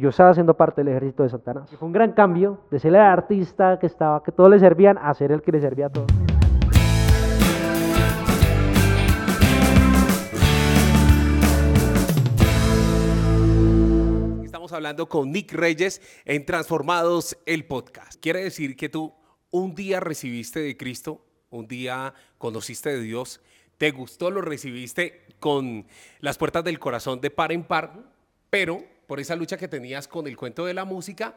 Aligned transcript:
Yo 0.00 0.08
estaba 0.08 0.30
haciendo 0.30 0.56
parte 0.56 0.82
del 0.82 0.96
ejército 0.96 1.24
de 1.24 1.28
Satanás. 1.28 1.68
Fue 1.78 1.86
un 1.86 1.92
gran 1.92 2.12
cambio 2.12 2.62
de 2.70 2.78
ser 2.78 2.94
el 2.94 3.02
artista 3.02 3.78
que 3.78 3.86
estaba, 3.86 4.22
que 4.22 4.32
todos 4.32 4.50
le 4.50 4.58
servían, 4.58 4.96
a 4.96 5.12
ser 5.12 5.30
el 5.30 5.42
que 5.42 5.52
le 5.52 5.60
servía 5.60 5.88
a 5.88 5.90
todos. 5.90 6.10
Estamos 14.42 14.72
hablando 14.72 15.06
con 15.06 15.32
Nick 15.32 15.52
Reyes 15.52 16.00
en 16.24 16.46
Transformados 16.46 17.36
el 17.44 17.66
podcast. 17.66 18.18
Quiere 18.22 18.42
decir 18.42 18.76
que 18.76 18.88
tú 18.88 19.12
un 19.50 19.74
día 19.74 20.00
recibiste 20.00 20.60
de 20.60 20.78
Cristo, 20.78 21.20
un 21.50 21.68
día 21.68 22.14
conociste 22.38 22.88
de 22.88 23.02
Dios, 23.02 23.42
te 23.76 23.90
gustó, 23.90 24.30
lo 24.30 24.40
recibiste 24.40 25.26
con 25.40 25.84
las 26.20 26.38
puertas 26.38 26.64
del 26.64 26.78
corazón 26.78 27.20
de 27.20 27.30
par 27.30 27.52
en 27.52 27.64
par, 27.64 27.98
pero 28.48 28.82
por 29.10 29.18
esa 29.18 29.34
lucha 29.34 29.56
que 29.56 29.66
tenías 29.66 30.06
con 30.06 30.28
el 30.28 30.36
cuento 30.36 30.64
de 30.64 30.72
la 30.72 30.84
música, 30.84 31.34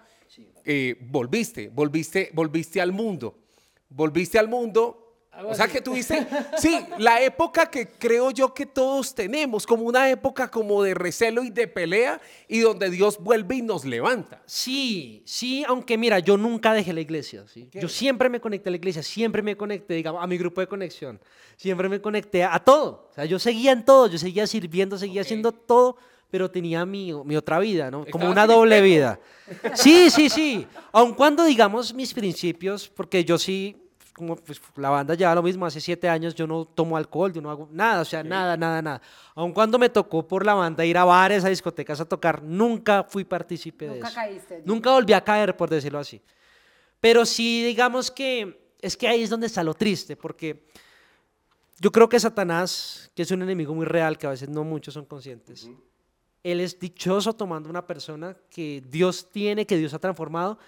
eh, 0.64 0.96
volviste, 1.02 1.72
volviste, 1.74 2.30
volviste 2.32 2.80
al 2.80 2.92
mundo. 2.92 3.40
Volviste 3.90 4.38
al 4.38 4.48
mundo. 4.48 5.00
O 5.44 5.56
sea 5.56 5.68
que 5.68 5.82
tuviste, 5.82 6.28
sí, 6.60 6.86
la 7.00 7.20
época 7.24 7.72
que 7.72 7.88
creo 7.88 8.30
yo 8.30 8.54
que 8.54 8.68
todos 8.68 9.16
tenemos, 9.16 9.66
como 9.66 9.86
una 9.86 10.08
época 10.08 10.52
como 10.52 10.84
de 10.84 10.94
recelo 10.94 11.44
y 11.44 11.50
de 11.50 11.68
pelea, 11.68 12.22
y 12.48 12.60
donde 12.60 12.92
Dios 12.92 13.18
vuelve 13.18 13.56
y 13.56 13.64
nos 13.64 13.86
levanta. 13.86 14.44
Sí, 14.46 15.24
sí, 15.26 15.66
aunque 15.68 15.98
mira, 15.98 16.20
yo 16.20 16.38
nunca 16.38 16.74
dejé 16.76 16.94
la 16.94 17.02
iglesia. 17.02 17.44
¿sí? 17.52 17.68
Yo 17.74 17.90
siempre 17.90 18.30
me 18.30 18.40
conecté 18.40 18.70
a 18.70 18.72
la 18.72 18.78
iglesia, 18.78 19.02
siempre 19.02 19.42
me 19.42 19.58
conecté, 19.58 19.96
digamos, 19.96 20.24
a 20.24 20.28
mi 20.28 20.38
grupo 20.38 20.62
de 20.62 20.68
conexión, 20.68 21.20
siempre 21.58 21.90
me 21.90 22.00
conecté 22.00 22.44
a, 22.44 22.60
todo. 22.60 23.08
O 23.10 23.14
sea, 23.16 23.26
yo 23.26 23.40
seguía 23.40 23.72
en 23.72 23.84
todo, 23.84 24.06
yo 24.06 24.20
seguía 24.20 24.46
sirviendo, 24.46 24.96
seguía 25.00 25.22
haciendo 25.22 25.52
todo 25.52 25.98
pero 26.34 26.50
tenía 26.50 26.84
mi, 26.84 27.14
mi 27.26 27.36
otra 27.36 27.60
vida, 27.60 27.92
¿no? 27.92 28.08
Como 28.08 28.28
una 28.28 28.48
doble 28.48 28.82
vida. 28.82 29.20
Sí, 29.76 30.10
sí, 30.10 30.32
sí. 30.32 30.66
Aun 30.92 31.14
cuando, 31.14 31.44
digamos, 31.44 31.94
mis 31.94 32.12
principios, 32.12 32.90
porque 32.90 33.24
yo 33.24 33.38
sí, 33.38 33.78
como 34.16 34.36
pues, 34.38 34.60
la 34.76 34.90
banda 34.90 35.14
lleva 35.14 35.36
lo 35.36 35.44
mismo, 35.44 35.64
hace 35.64 35.80
siete 35.80 36.10
años 36.10 36.34
yo 36.34 36.48
no 36.48 36.66
tomo 36.66 36.98
alcohol, 36.98 37.32
yo 37.32 37.40
no 37.40 37.52
hago 37.52 37.70
nada, 37.72 38.02
o 38.02 38.06
sea, 38.06 38.24
nada, 38.24 38.58
nada, 38.58 38.82
nada. 38.82 39.00
Aun 39.36 39.54
cuando 39.54 39.78
me 39.78 39.90
tocó 39.90 40.28
por 40.28 40.44
la 40.44 40.56
banda 40.56 40.84
ir 40.84 40.98
a 40.98 41.06
bares, 41.06 41.46
a 41.46 41.50
discotecas 41.50 42.02
a 42.02 42.06
tocar, 42.06 42.42
nunca 42.42 43.04
fui 43.04 43.24
partícipe 43.26 43.86
de 43.86 44.00
eso. 44.00 44.08
Nunca 44.08 44.16
caíste. 44.16 44.64
Nunca 44.66 44.90
volví 44.90 45.14
a 45.14 45.24
caer, 45.24 45.56
por 45.56 45.70
decirlo 45.70 46.00
así. 46.00 46.20
Pero 47.00 47.28
sí, 47.28 47.64
digamos 47.64 48.10
que 48.10 48.74
es 48.82 48.98
que 48.98 49.08
ahí 49.08 49.22
es 49.22 49.30
donde 49.30 49.46
está 49.46 49.64
lo 49.64 49.76
triste, 49.76 50.16
porque 50.16 50.66
yo 51.80 51.92
creo 51.92 52.10
que 52.10 52.20
Satanás, 52.20 53.12
que 53.14 53.22
es 53.22 53.30
un 53.30 53.44
enemigo 53.44 53.76
muy 53.76 53.86
real, 53.86 54.18
que 54.18 54.26
a 54.26 54.32
veces 54.32 54.50
no 54.50 54.64
muchos 54.64 54.96
son 54.96 55.06
conscientes, 55.06 55.70
él 56.44 56.60
es 56.60 56.78
dichoso 56.78 57.34
tomando 57.34 57.70
una 57.70 57.88
persona 57.88 58.36
que 58.50 58.84
Dios 58.88 59.30
tiene, 59.32 59.66
que 59.66 59.78
Dios 59.78 59.94
ha 59.94 60.00
transformado 60.00 60.60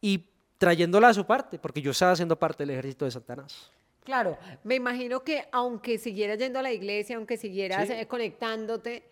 y 0.00 0.26
trayéndola 0.58 1.08
a 1.08 1.14
su 1.14 1.24
parte, 1.24 1.58
porque 1.58 1.80
yo 1.80 1.90
estaba 1.90 2.12
haciendo 2.12 2.38
parte 2.38 2.64
del 2.64 2.70
ejército 2.70 3.04
de 3.06 3.10
Satanás. 3.10 3.70
Claro, 4.04 4.38
me 4.62 4.76
imagino 4.76 5.24
que 5.24 5.48
aunque 5.50 5.98
siguieras 5.98 6.38
yendo 6.38 6.58
a 6.58 6.62
la 6.62 6.72
iglesia, 6.72 7.16
aunque 7.16 7.36
siguieras 7.36 7.90
eh, 7.90 8.06
conectándote, 8.06 9.02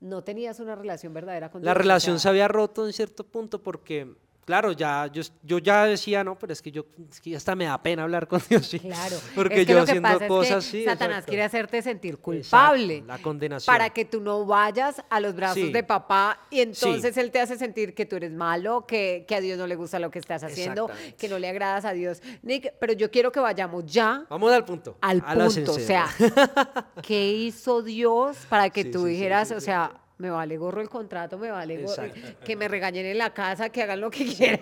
no 0.00 0.22
tenías 0.22 0.60
una 0.60 0.74
relación 0.74 1.14
verdadera 1.14 1.50
con 1.50 1.62
Dios. 1.62 1.66
La 1.66 1.74
relación 1.74 2.18
se 2.20 2.28
había 2.28 2.48
roto 2.48 2.86
en 2.86 2.92
cierto 2.92 3.24
punto 3.24 3.62
porque 3.62 4.14
claro, 4.44 4.72
ya 4.72 5.06
yo, 5.12 5.22
yo 5.42 5.58
ya 5.58 5.86
decía, 5.86 6.24
no, 6.24 6.38
pero 6.38 6.52
es 6.52 6.62
que 6.62 6.70
yo 6.70 6.86
es 7.10 7.20
que 7.20 7.36
hasta 7.36 7.54
me 7.54 7.66
da 7.66 7.80
pena 7.82 8.02
hablar 8.02 8.26
con 8.26 8.40
Dios. 8.48 8.66
¿sí? 8.66 8.78
Claro, 8.80 9.16
porque 9.34 9.64
yo 9.64 9.80
haciendo 9.80 10.26
cosas 10.28 10.66
así. 10.66 10.84
Satanás 10.84 11.24
quiere 11.24 11.42
hacerte 11.42 11.82
sentir 11.82 12.18
culpable. 12.18 13.02
la 13.06 13.18
condenación. 13.18 13.72
Para 13.72 13.90
que 13.90 14.04
tú 14.04 14.20
no 14.20 14.44
vayas 14.44 15.02
a 15.08 15.20
los 15.20 15.34
brazos 15.34 15.72
de 15.72 15.82
papá 15.82 16.40
y 16.50 16.60
entonces 16.60 17.16
él 17.16 17.30
te 17.30 17.40
hace 17.40 17.56
sentir 17.56 17.94
que 17.94 18.06
tú 18.06 18.16
eres 18.16 18.32
malo, 18.32 18.86
que, 18.86 19.24
que, 19.26 19.34
a 19.34 19.40
Dios 19.40 19.58
no 19.58 19.66
le 19.66 19.76
gusta 19.76 19.98
lo 19.98 20.10
que 20.10 20.18
estás 20.18 20.42
haciendo, 20.42 20.90
que 21.16 21.28
no 21.28 21.38
le 21.38 21.48
agradas 21.48 21.84
a 21.84 21.92
Dios. 21.92 22.22
Nick, 22.42 22.74
pero 22.80 22.92
yo 22.92 23.10
quiero 23.10 23.32
que 23.32 23.40
vayamos 23.40 23.86
ya. 23.86 24.24
Vamos 24.28 24.52
al 24.52 24.64
punto. 24.64 24.96
Al 25.00 25.22
punto. 25.22 25.72
O 25.72 25.78
sea, 25.78 26.08
¿qué 27.02 27.32
hizo 27.32 27.82
Dios 27.82 28.36
para 28.48 28.70
que 28.70 28.84
tú 28.84 29.04
dijeras, 29.04 29.50
o 29.52 29.60
sea, 29.60 29.92
me 30.20 30.28
vale 30.28 30.58
gorro 30.58 30.82
el 30.82 30.88
contrato, 30.88 31.38
me 31.38 31.50
vale 31.50 31.82
gorro, 31.82 32.02
que 32.44 32.54
me 32.54 32.68
regañen 32.68 33.06
en 33.06 33.16
la 33.16 33.32
casa, 33.32 33.70
que 33.70 33.82
hagan 33.82 34.00
lo 34.00 34.10
que 34.10 34.26
quieran. 34.36 34.60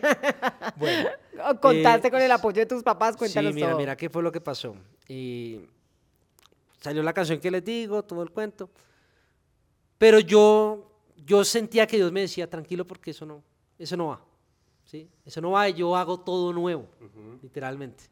Bueno, 0.77 1.11
contaste 1.61 2.11
con 2.11 2.23
el 2.23 2.31
eh, 2.31 2.35
apoyo 2.35 2.61
de 2.61 2.67
tus 2.67 2.83
papás, 2.83 3.17
cuéntanos 3.17 3.53
sí, 3.53 3.55
mira, 3.57 3.77
mira 3.77 3.97
qué 3.97 4.09
fue 4.09 4.23
lo 4.23 4.31
que 4.31 4.41
pasó. 4.41 4.77
Y 5.09 5.61
salió 6.81 7.03
la 7.03 7.13
canción 7.13 7.41
que 7.41 7.51
les 7.51 7.65
digo, 7.65 8.05
todo 8.05 8.23
el 8.23 8.31
cuento. 8.31 8.71
Pero 9.99 10.21
yo, 10.21 10.93
yo 11.27 11.45
sentía 11.45 11.89
que 11.89 11.97
Dios 11.97 12.13
me 12.13 12.21
decía, 12.21 12.49
tranquilo, 12.49 12.87
porque 12.87 13.11
eso 13.11 13.27
no, 13.27 13.43
eso 13.81 13.97
no 13.97 14.07
va. 14.09 14.25
¿sí? 14.85 15.11
Eso 15.25 15.41
no 15.41 15.51
va 15.51 15.69
y 15.69 15.75
yo 15.75 15.97
hago 15.97 16.21
todo 16.21 16.53
nuevo, 16.53 16.87
literalmente. 17.43 18.05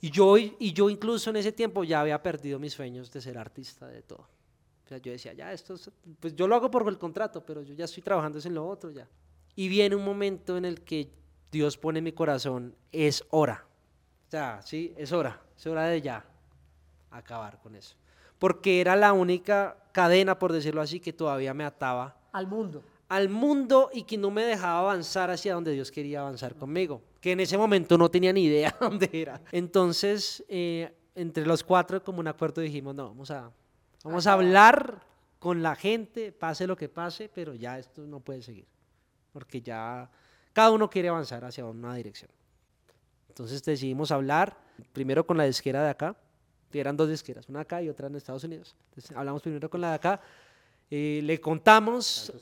Y 0.00 0.10
yo, 0.10 0.38
y 0.38 0.72
yo 0.72 0.88
incluso 0.88 1.28
en 1.28 1.36
ese 1.36 1.52
tiempo 1.52 1.84
ya 1.84 2.00
había 2.00 2.22
perdido 2.22 2.58
mis 2.58 2.72
sueños 2.72 3.10
de 3.12 3.20
ser 3.20 3.36
artista 3.36 3.86
de 3.86 4.00
todo 4.00 4.39
sea, 4.90 4.98
yo 4.98 5.12
decía, 5.12 5.32
ya, 5.32 5.52
esto 5.52 5.76
pues 6.18 6.34
yo 6.34 6.48
lo 6.48 6.56
hago 6.56 6.70
por 6.70 6.86
el 6.88 6.98
contrato, 6.98 7.44
pero 7.44 7.62
yo 7.62 7.74
ya 7.74 7.84
estoy 7.84 8.02
trabajando 8.02 8.38
en 8.44 8.54
lo 8.54 8.66
otro 8.66 8.90
ya. 8.90 9.08
Y 9.54 9.68
viene 9.68 9.94
un 9.94 10.04
momento 10.04 10.56
en 10.56 10.64
el 10.64 10.82
que 10.82 11.10
Dios 11.52 11.76
pone 11.76 11.98
en 11.98 12.04
mi 12.04 12.12
corazón, 12.12 12.74
es 12.90 13.24
hora. 13.30 13.66
O 14.26 14.30
sea, 14.30 14.62
sí, 14.62 14.92
es 14.96 15.12
hora, 15.12 15.40
es 15.56 15.66
hora 15.66 15.86
de 15.86 16.00
ya 16.00 16.24
acabar 17.10 17.60
con 17.60 17.76
eso. 17.76 17.96
Porque 18.38 18.80
era 18.80 18.96
la 18.96 19.12
única 19.12 19.76
cadena, 19.92 20.38
por 20.38 20.52
decirlo 20.52 20.80
así, 20.80 20.98
que 20.98 21.12
todavía 21.12 21.54
me 21.54 21.64
ataba. 21.64 22.16
Al 22.32 22.46
mundo. 22.46 22.82
Al 23.08 23.28
mundo 23.28 23.90
y 23.92 24.04
que 24.04 24.16
no 24.16 24.30
me 24.30 24.44
dejaba 24.44 24.80
avanzar 24.80 25.30
hacia 25.30 25.54
donde 25.54 25.72
Dios 25.72 25.90
quería 25.90 26.20
avanzar 26.20 26.54
conmigo. 26.54 27.02
Que 27.20 27.32
en 27.32 27.40
ese 27.40 27.58
momento 27.58 27.98
no 27.98 28.10
tenía 28.10 28.32
ni 28.32 28.44
idea 28.44 28.74
dónde 28.80 29.10
era. 29.12 29.40
Entonces, 29.52 30.44
eh, 30.48 30.92
entre 31.14 31.44
los 31.44 31.62
cuatro, 31.62 32.02
como 32.02 32.20
un 32.20 32.28
acuerdo, 32.28 32.60
dijimos, 32.60 32.94
no, 32.94 33.08
vamos 33.08 33.30
a, 33.30 33.52
Vamos 34.04 34.26
a 34.26 34.32
hablar 34.32 35.02
con 35.38 35.62
la 35.62 35.74
gente, 35.74 36.32
pase 36.32 36.66
lo 36.66 36.76
que 36.76 36.88
pase, 36.88 37.28
pero 37.28 37.54
ya 37.54 37.78
esto 37.78 38.02
no 38.06 38.20
puede 38.20 38.42
seguir, 38.42 38.66
porque 39.32 39.60
ya 39.60 40.10
cada 40.52 40.70
uno 40.70 40.88
quiere 40.88 41.08
avanzar 41.08 41.44
hacia 41.44 41.64
una 41.64 41.94
dirección. 41.94 42.30
Entonces 43.28 43.62
decidimos 43.62 44.10
hablar 44.10 44.56
primero 44.92 45.26
con 45.26 45.36
la 45.36 45.44
disquera 45.44 45.82
de 45.82 45.90
acá, 45.90 46.16
que 46.70 46.80
eran 46.80 46.96
dos 46.96 47.08
disqueras, 47.08 47.48
una 47.48 47.60
acá 47.60 47.82
y 47.82 47.88
otra 47.88 48.06
en 48.06 48.16
Estados 48.16 48.44
Unidos. 48.44 48.74
Entonces 48.90 49.16
hablamos 49.16 49.42
primero 49.42 49.68
con 49.68 49.80
la 49.80 49.90
de 49.90 49.94
acá, 49.94 50.20
y 50.90 51.20
le 51.20 51.40
contamos. 51.40 52.32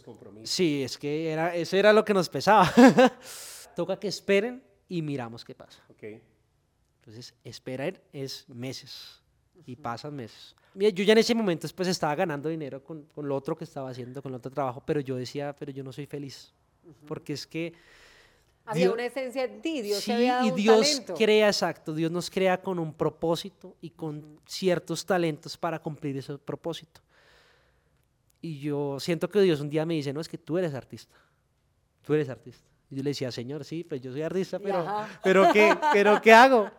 Sí, 0.44 0.82
es 0.82 0.96
que 0.96 1.30
era, 1.30 1.54
eso 1.54 1.76
era 1.76 1.92
lo 1.92 2.02
que 2.02 2.14
nos 2.14 2.30
pesaba. 2.30 2.72
Toca 3.76 4.00
que 4.00 4.08
esperen 4.08 4.64
y 4.88 5.02
miramos 5.02 5.44
qué 5.44 5.54
pasa. 5.54 5.82
Okay. 5.90 6.22
Entonces, 7.00 7.34
esperar 7.44 8.00
es 8.12 8.48
meses 8.48 9.20
y 9.66 9.76
pasan 9.76 10.16
meses. 10.16 10.56
Yo 10.78 11.04
ya 11.04 11.12
en 11.12 11.18
ese 11.18 11.34
momento 11.34 11.66
pues 11.74 11.88
estaba 11.88 12.14
ganando 12.14 12.48
dinero 12.48 12.82
con, 12.84 13.02
con, 13.14 13.26
lo 13.26 13.34
otro 13.34 13.56
que 13.56 13.64
estaba 13.64 13.90
haciendo, 13.90 14.22
con 14.22 14.32
el 14.32 14.36
otro 14.36 14.52
trabajo, 14.52 14.80
pero 14.86 15.00
yo 15.00 15.16
decía, 15.16 15.54
pero 15.58 15.72
yo 15.72 15.82
no 15.82 15.92
soy 15.92 16.06
feliz, 16.06 16.52
porque 17.06 17.32
es 17.32 17.46
que... 17.46 17.72
Había 18.64 18.92
una 18.92 19.06
esencia 19.06 19.44
en 19.44 19.62
ti, 19.62 19.80
Dios 19.80 20.04
sí, 20.04 20.12
había 20.12 20.34
dado 20.34 20.46
y 20.46 20.50
Dios 20.62 21.02
crea, 21.16 21.48
exacto, 21.48 21.94
Dios 21.94 22.12
nos 22.12 22.30
crea 22.30 22.60
con 22.60 22.78
un 22.78 22.92
propósito 22.92 23.74
y 23.80 23.90
con 23.90 24.38
ciertos 24.46 25.04
talentos 25.04 25.56
para 25.56 25.78
cumplir 25.78 26.16
ese 26.18 26.36
propósito. 26.38 27.00
Y 28.40 28.60
yo 28.60 29.00
siento 29.00 29.28
que 29.28 29.40
Dios 29.40 29.60
un 29.60 29.70
día 29.70 29.84
me 29.84 29.94
dice, 29.94 30.12
no, 30.12 30.20
es 30.20 30.28
que 30.28 30.38
tú 30.38 30.58
eres 30.58 30.74
artista, 30.74 31.16
tú 32.02 32.14
eres 32.14 32.28
artista. 32.28 32.68
Y 32.90 32.96
yo 32.96 33.02
le 33.02 33.10
decía, 33.10 33.32
Señor, 33.32 33.64
sí, 33.64 33.84
pues 33.84 34.00
yo 34.00 34.12
soy 34.12 34.22
artista, 34.22 34.58
pero, 34.58 34.86
pero, 35.24 35.52
¿qué, 35.52 35.76
pero 35.92 36.20
¿qué 36.22 36.32
hago? 36.32 36.70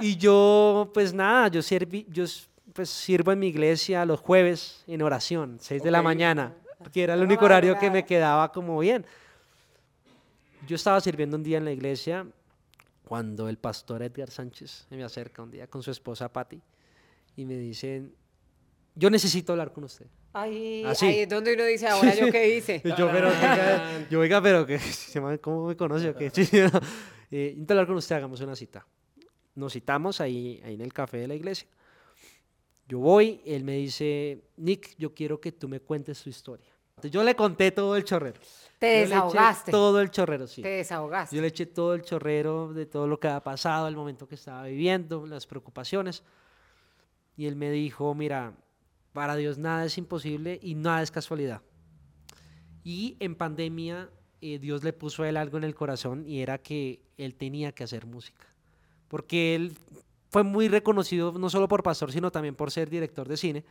Y 0.00 0.16
yo, 0.16 0.90
pues 0.92 1.14
nada, 1.14 1.48
yo, 1.48 1.62
serví, 1.62 2.06
yo 2.10 2.24
pues 2.74 2.90
sirvo 2.90 3.32
en 3.32 3.38
mi 3.38 3.46
iglesia 3.46 4.04
los 4.04 4.20
jueves 4.20 4.82
en 4.88 5.00
oración, 5.00 5.58
6 5.60 5.82
de 5.82 5.90
la 5.92 6.02
mañana, 6.02 6.54
que 6.92 7.04
era 7.04 7.14
el 7.14 7.22
único 7.22 7.44
horario 7.44 7.78
que 7.78 7.88
me 7.88 8.04
quedaba 8.04 8.50
como 8.52 8.78
bien. 8.80 9.06
Yo 10.66 10.74
estaba 10.74 11.00
sirviendo 11.00 11.36
un 11.36 11.44
día 11.44 11.58
en 11.58 11.64
la 11.64 11.72
iglesia 11.72 12.26
cuando 13.04 13.48
el 13.48 13.58
pastor 13.58 14.02
Edgar 14.02 14.30
Sánchez 14.30 14.88
me 14.90 15.04
acerca 15.04 15.42
un 15.42 15.52
día 15.52 15.68
con 15.68 15.82
su 15.84 15.92
esposa 15.92 16.32
Patti 16.32 16.60
y 17.36 17.44
me 17.44 17.54
dicen, 17.56 18.12
yo 18.96 19.08
necesito 19.08 19.52
hablar 19.52 19.72
con 19.72 19.84
usted. 19.84 20.06
Ahí, 20.32 20.84
ahí 20.84 21.20
es 21.20 21.28
donde 21.28 21.54
uno 21.54 21.64
dice, 21.64 21.86
ahora 21.86 22.12
yo 22.12 22.28
qué 22.32 22.56
hice. 22.56 22.82
yo, 22.98 23.08
pero, 23.08 23.30
yo, 24.10 24.18
oiga, 24.18 24.42
pero 24.42 24.66
que, 24.66 24.80
¿cómo 25.40 25.68
me 25.68 25.76
conoce? 25.76 26.10
¿O 26.10 26.16
qué? 26.16 26.32
eh, 27.30 27.56
hablar 27.68 27.86
con 27.86 27.96
usted, 27.96 28.16
hagamos 28.16 28.40
una 28.40 28.56
cita. 28.56 28.84
Nos 29.54 29.74
citamos 29.74 30.20
ahí, 30.20 30.60
ahí 30.64 30.74
en 30.74 30.80
el 30.80 30.92
café 30.92 31.18
de 31.18 31.28
la 31.28 31.36
iglesia. 31.36 31.68
Yo 32.86 32.98
voy, 32.98 33.40
él 33.46 33.64
me 33.64 33.76
dice, 33.76 34.44
Nick, 34.56 34.94
yo 34.98 35.14
quiero 35.14 35.40
que 35.40 35.52
tú 35.52 35.68
me 35.68 35.80
cuentes 35.80 36.22
tu 36.22 36.30
historia. 36.30 36.74
Entonces 36.90 37.10
yo 37.10 37.24
le 37.24 37.34
conté 37.34 37.70
todo 37.70 37.96
el 37.96 38.04
chorrero. 38.04 38.40
Te 38.78 38.86
desahogaste. 38.86 39.70
todo 39.70 40.00
el 40.00 40.10
chorrero, 40.10 40.46
sí. 40.46 40.62
Te 40.62 40.68
desahogaste. 40.68 41.34
Yo 41.34 41.42
le 41.42 41.48
eché 41.48 41.66
todo 41.66 41.94
el 41.94 42.02
chorrero 42.02 42.72
de 42.72 42.86
todo 42.86 43.06
lo 43.06 43.18
que 43.18 43.28
había 43.28 43.42
pasado, 43.42 43.88
el 43.88 43.96
momento 43.96 44.28
que 44.28 44.34
estaba 44.34 44.64
viviendo, 44.64 45.26
las 45.26 45.46
preocupaciones. 45.46 46.22
Y 47.36 47.46
él 47.46 47.56
me 47.56 47.70
dijo, 47.70 48.14
mira, 48.14 48.54
para 49.12 49.36
Dios 49.36 49.58
nada 49.58 49.84
es 49.84 49.98
imposible 49.98 50.58
y 50.62 50.74
nada 50.74 51.02
es 51.02 51.10
casualidad. 51.10 51.62
Y 52.84 53.16
en 53.18 53.34
pandemia 53.34 54.10
eh, 54.40 54.58
Dios 54.58 54.84
le 54.84 54.92
puso 54.92 55.22
a 55.22 55.28
él 55.28 55.36
algo 55.36 55.56
en 55.56 55.64
el 55.64 55.74
corazón 55.74 56.24
y 56.26 56.42
era 56.42 56.58
que 56.58 57.00
él 57.16 57.34
tenía 57.34 57.72
que 57.72 57.84
hacer 57.84 58.06
música. 58.06 58.46
Porque 59.08 59.54
él 59.54 59.72
fue 60.34 60.42
muy 60.42 60.66
reconocido 60.66 61.30
no 61.38 61.48
solo 61.48 61.68
por 61.68 61.84
pastor, 61.84 62.10
sino 62.10 62.28
también 62.32 62.56
por 62.56 62.68
ser 62.72 62.90
director 62.90 63.28
de 63.28 63.36
cine. 63.36 63.64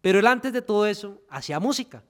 Pero 0.00 0.18
él 0.18 0.26
antes 0.26 0.50
de 0.50 0.62
todo 0.62 0.86
eso 0.86 1.20
hacía 1.28 1.60
música. 1.60 2.02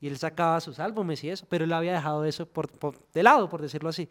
Y 0.00 0.08
él 0.08 0.18
sacaba 0.18 0.60
sus 0.60 0.80
álbumes 0.80 1.22
y 1.22 1.30
eso, 1.30 1.46
pero 1.48 1.64
él 1.64 1.72
había 1.72 1.92
dejado 1.92 2.24
eso 2.24 2.44
por, 2.44 2.68
de 3.12 3.22
lado, 3.22 3.48
por 3.48 3.62
decirlo 3.62 3.88
así. 3.88 4.08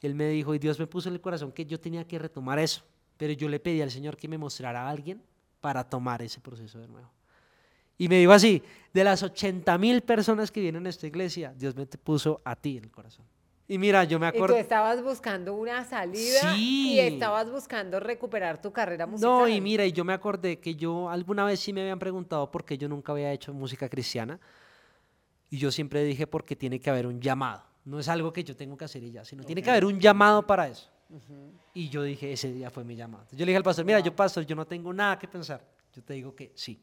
Él 0.00 0.14
me 0.14 0.28
dijo, 0.28 0.54
y 0.54 0.58
Dios 0.58 0.78
me 0.78 0.86
puso 0.86 1.10
en 1.10 1.16
el 1.16 1.20
corazón 1.20 1.52
que 1.52 1.66
yo 1.66 1.78
tenía 1.78 2.08
que 2.08 2.18
retomar 2.18 2.58
eso. 2.58 2.82
Pero 3.18 3.34
yo 3.34 3.50
le 3.50 3.60
pedí 3.60 3.82
al 3.82 3.90
Señor 3.90 4.16
que 4.16 4.28
me 4.28 4.38
mostrara 4.38 4.86
a 4.86 4.88
alguien 4.88 5.22
para 5.60 5.84
tomar 5.84 6.22
ese 6.22 6.40
proceso 6.40 6.78
de 6.78 6.88
nuevo. 6.88 7.10
Y 7.98 8.08
me 8.08 8.18
dijo 8.18 8.32
así, 8.32 8.62
de 8.94 9.04
las 9.04 9.22
80 9.22 9.76
mil 9.76 10.00
personas 10.00 10.50
que 10.50 10.62
vienen 10.62 10.86
a 10.86 10.88
esta 10.88 11.06
iglesia, 11.06 11.52
Dios 11.54 11.76
me 11.76 11.84
te 11.84 11.98
puso 11.98 12.40
a 12.46 12.56
ti 12.56 12.78
en 12.78 12.84
el 12.84 12.90
corazón. 12.90 13.26
Y 13.72 13.78
mira, 13.78 14.04
yo 14.04 14.18
me 14.18 14.26
acuerdo... 14.26 14.54
Y 14.54 14.58
tú 14.58 14.60
estabas 14.60 15.02
buscando 15.02 15.54
una 15.54 15.82
salida 15.82 16.54
y 16.54 16.98
estabas 16.98 17.50
buscando 17.50 17.98
recuperar 18.00 18.60
tu 18.60 18.70
carrera 18.70 19.06
musical. 19.06 19.30
No, 19.30 19.48
y 19.48 19.62
mira, 19.62 19.86
y 19.86 19.92
yo 19.92 20.04
me 20.04 20.12
acordé 20.12 20.58
que 20.58 20.74
yo 20.74 21.08
alguna 21.08 21.46
vez 21.46 21.58
sí 21.58 21.72
me 21.72 21.80
habían 21.80 21.98
preguntado 21.98 22.50
por 22.50 22.66
qué 22.66 22.76
yo 22.76 22.86
nunca 22.86 23.12
había 23.12 23.32
hecho 23.32 23.54
música 23.54 23.88
cristiana. 23.88 24.38
Y 25.48 25.56
yo 25.56 25.72
siempre 25.72 26.04
dije 26.04 26.26
porque 26.26 26.54
tiene 26.54 26.80
que 26.80 26.90
haber 26.90 27.06
un 27.06 27.18
llamado. 27.18 27.62
No 27.86 27.98
es 27.98 28.08
algo 28.08 28.30
que 28.30 28.44
yo 28.44 28.54
tengo 28.54 28.76
que 28.76 28.84
hacer 28.84 29.02
y 29.04 29.10
ya, 29.10 29.24
sino 29.24 29.42
tiene 29.42 29.62
que 29.62 29.70
haber 29.70 29.86
un 29.86 29.98
llamado 29.98 30.46
para 30.46 30.68
eso. 30.68 30.90
Y 31.72 31.88
yo 31.88 32.02
dije, 32.02 32.30
ese 32.30 32.52
día 32.52 32.68
fue 32.68 32.84
mi 32.84 32.94
llamado. 32.94 33.24
Yo 33.32 33.38
le 33.38 33.46
dije 33.46 33.56
al 33.56 33.62
pastor, 33.62 33.86
mira, 33.86 34.00
yo 34.00 34.14
pastor, 34.14 34.44
yo 34.44 34.54
no 34.54 34.66
tengo 34.66 34.92
nada 34.92 35.18
que 35.18 35.26
pensar. 35.26 35.66
Yo 35.94 36.02
te 36.02 36.12
digo 36.12 36.34
que 36.36 36.52
sí, 36.54 36.78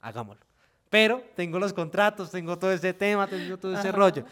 hagámoslo. 0.00 0.44
Pero 0.90 1.22
tengo 1.36 1.60
los 1.60 1.72
contratos, 1.72 2.32
tengo 2.32 2.58
todo 2.58 2.72
ese 2.72 2.92
tema, 2.92 3.28
tengo 3.28 3.56
todo 3.56 3.78
ese 3.78 3.92
rollo. 3.92 4.24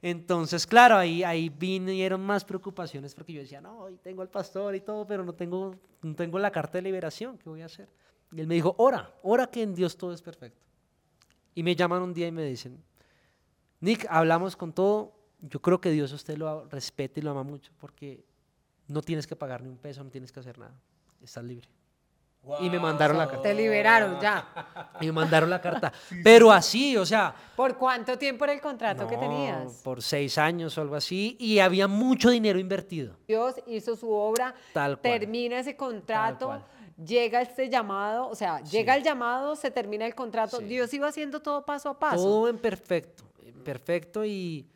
Entonces, 0.00 0.66
claro, 0.66 0.96
ahí, 0.96 1.24
ahí 1.24 1.48
vinieron 1.48 2.20
más 2.20 2.44
preocupaciones 2.44 3.14
porque 3.14 3.32
yo 3.32 3.40
decía, 3.40 3.60
no, 3.60 3.86
tengo 4.02 4.22
al 4.22 4.28
pastor 4.28 4.74
y 4.74 4.80
todo, 4.80 5.06
pero 5.06 5.24
no 5.24 5.32
tengo, 5.32 5.74
no 6.02 6.14
tengo 6.14 6.38
la 6.38 6.50
carta 6.50 6.78
de 6.78 6.82
liberación, 6.82 7.36
¿qué 7.38 7.48
voy 7.48 7.62
a 7.62 7.66
hacer? 7.66 7.88
Y 8.30 8.40
él 8.40 8.46
me 8.46 8.54
dijo, 8.54 8.74
ora, 8.78 9.12
ora 9.22 9.46
que 9.48 9.62
en 9.62 9.74
Dios 9.74 9.96
todo 9.96 10.12
es 10.12 10.22
perfecto. 10.22 10.60
Y 11.54 11.62
me 11.62 11.74
llaman 11.74 12.02
un 12.02 12.14
día 12.14 12.28
y 12.28 12.32
me 12.32 12.44
dicen, 12.44 12.78
Nick, 13.80 14.06
hablamos 14.08 14.54
con 14.54 14.72
todo, 14.72 15.14
yo 15.40 15.60
creo 15.60 15.80
que 15.80 15.90
Dios 15.90 16.12
usted 16.12 16.36
lo 16.36 16.66
respeta 16.66 17.18
y 17.18 17.22
lo 17.22 17.30
ama 17.30 17.42
mucho 17.42 17.72
porque 17.80 18.24
no 18.86 19.02
tienes 19.02 19.26
que 19.26 19.36
pagar 19.36 19.62
ni 19.62 19.68
un 19.68 19.78
peso, 19.78 20.02
no 20.04 20.10
tienes 20.10 20.30
que 20.30 20.40
hacer 20.40 20.58
nada, 20.58 20.78
estás 21.22 21.44
libre. 21.44 21.68
Y 22.60 22.70
me 22.70 22.78
mandaron 22.78 23.18
la 23.18 23.26
carta. 23.26 23.42
Te 23.42 23.54
liberaron 23.54 24.20
ya. 24.20 24.46
Y 25.00 25.06
me 25.06 25.12
mandaron 25.12 25.50
la 25.50 25.60
carta. 25.60 25.92
Pero 26.22 26.50
así, 26.52 26.96
o 26.96 27.04
sea. 27.04 27.34
¿Por 27.56 27.76
cuánto 27.76 28.16
tiempo 28.18 28.44
era 28.44 28.52
el 28.52 28.60
contrato 28.60 29.06
que 29.06 29.16
tenías? 29.16 29.74
Por 29.82 30.02
seis 30.02 30.38
años 30.38 30.76
o 30.78 30.80
algo 30.80 30.96
así. 30.96 31.36
Y 31.40 31.58
había 31.58 31.88
mucho 31.88 32.30
dinero 32.30 32.58
invertido. 32.58 33.16
Dios 33.26 33.56
hizo 33.66 33.96
su 33.96 34.10
obra. 34.10 34.54
Tal 34.72 34.98
Termina 34.98 35.58
ese 35.58 35.76
contrato. 35.76 36.62
Llega 37.04 37.40
este 37.40 37.68
llamado, 37.68 38.28
o 38.28 38.34
sea, 38.34 38.60
llega 38.60 38.96
el 38.96 39.04
llamado, 39.04 39.54
se 39.54 39.70
termina 39.70 40.04
el 40.04 40.16
contrato. 40.16 40.58
Dios 40.58 40.92
iba 40.92 41.06
haciendo 41.06 41.40
todo 41.40 41.64
paso 41.64 41.90
a 41.90 41.98
paso. 41.98 42.16
Todo 42.16 42.48
en 42.48 42.58
perfecto. 42.58 43.22
perfecto 43.62 44.24
y 44.24 44.66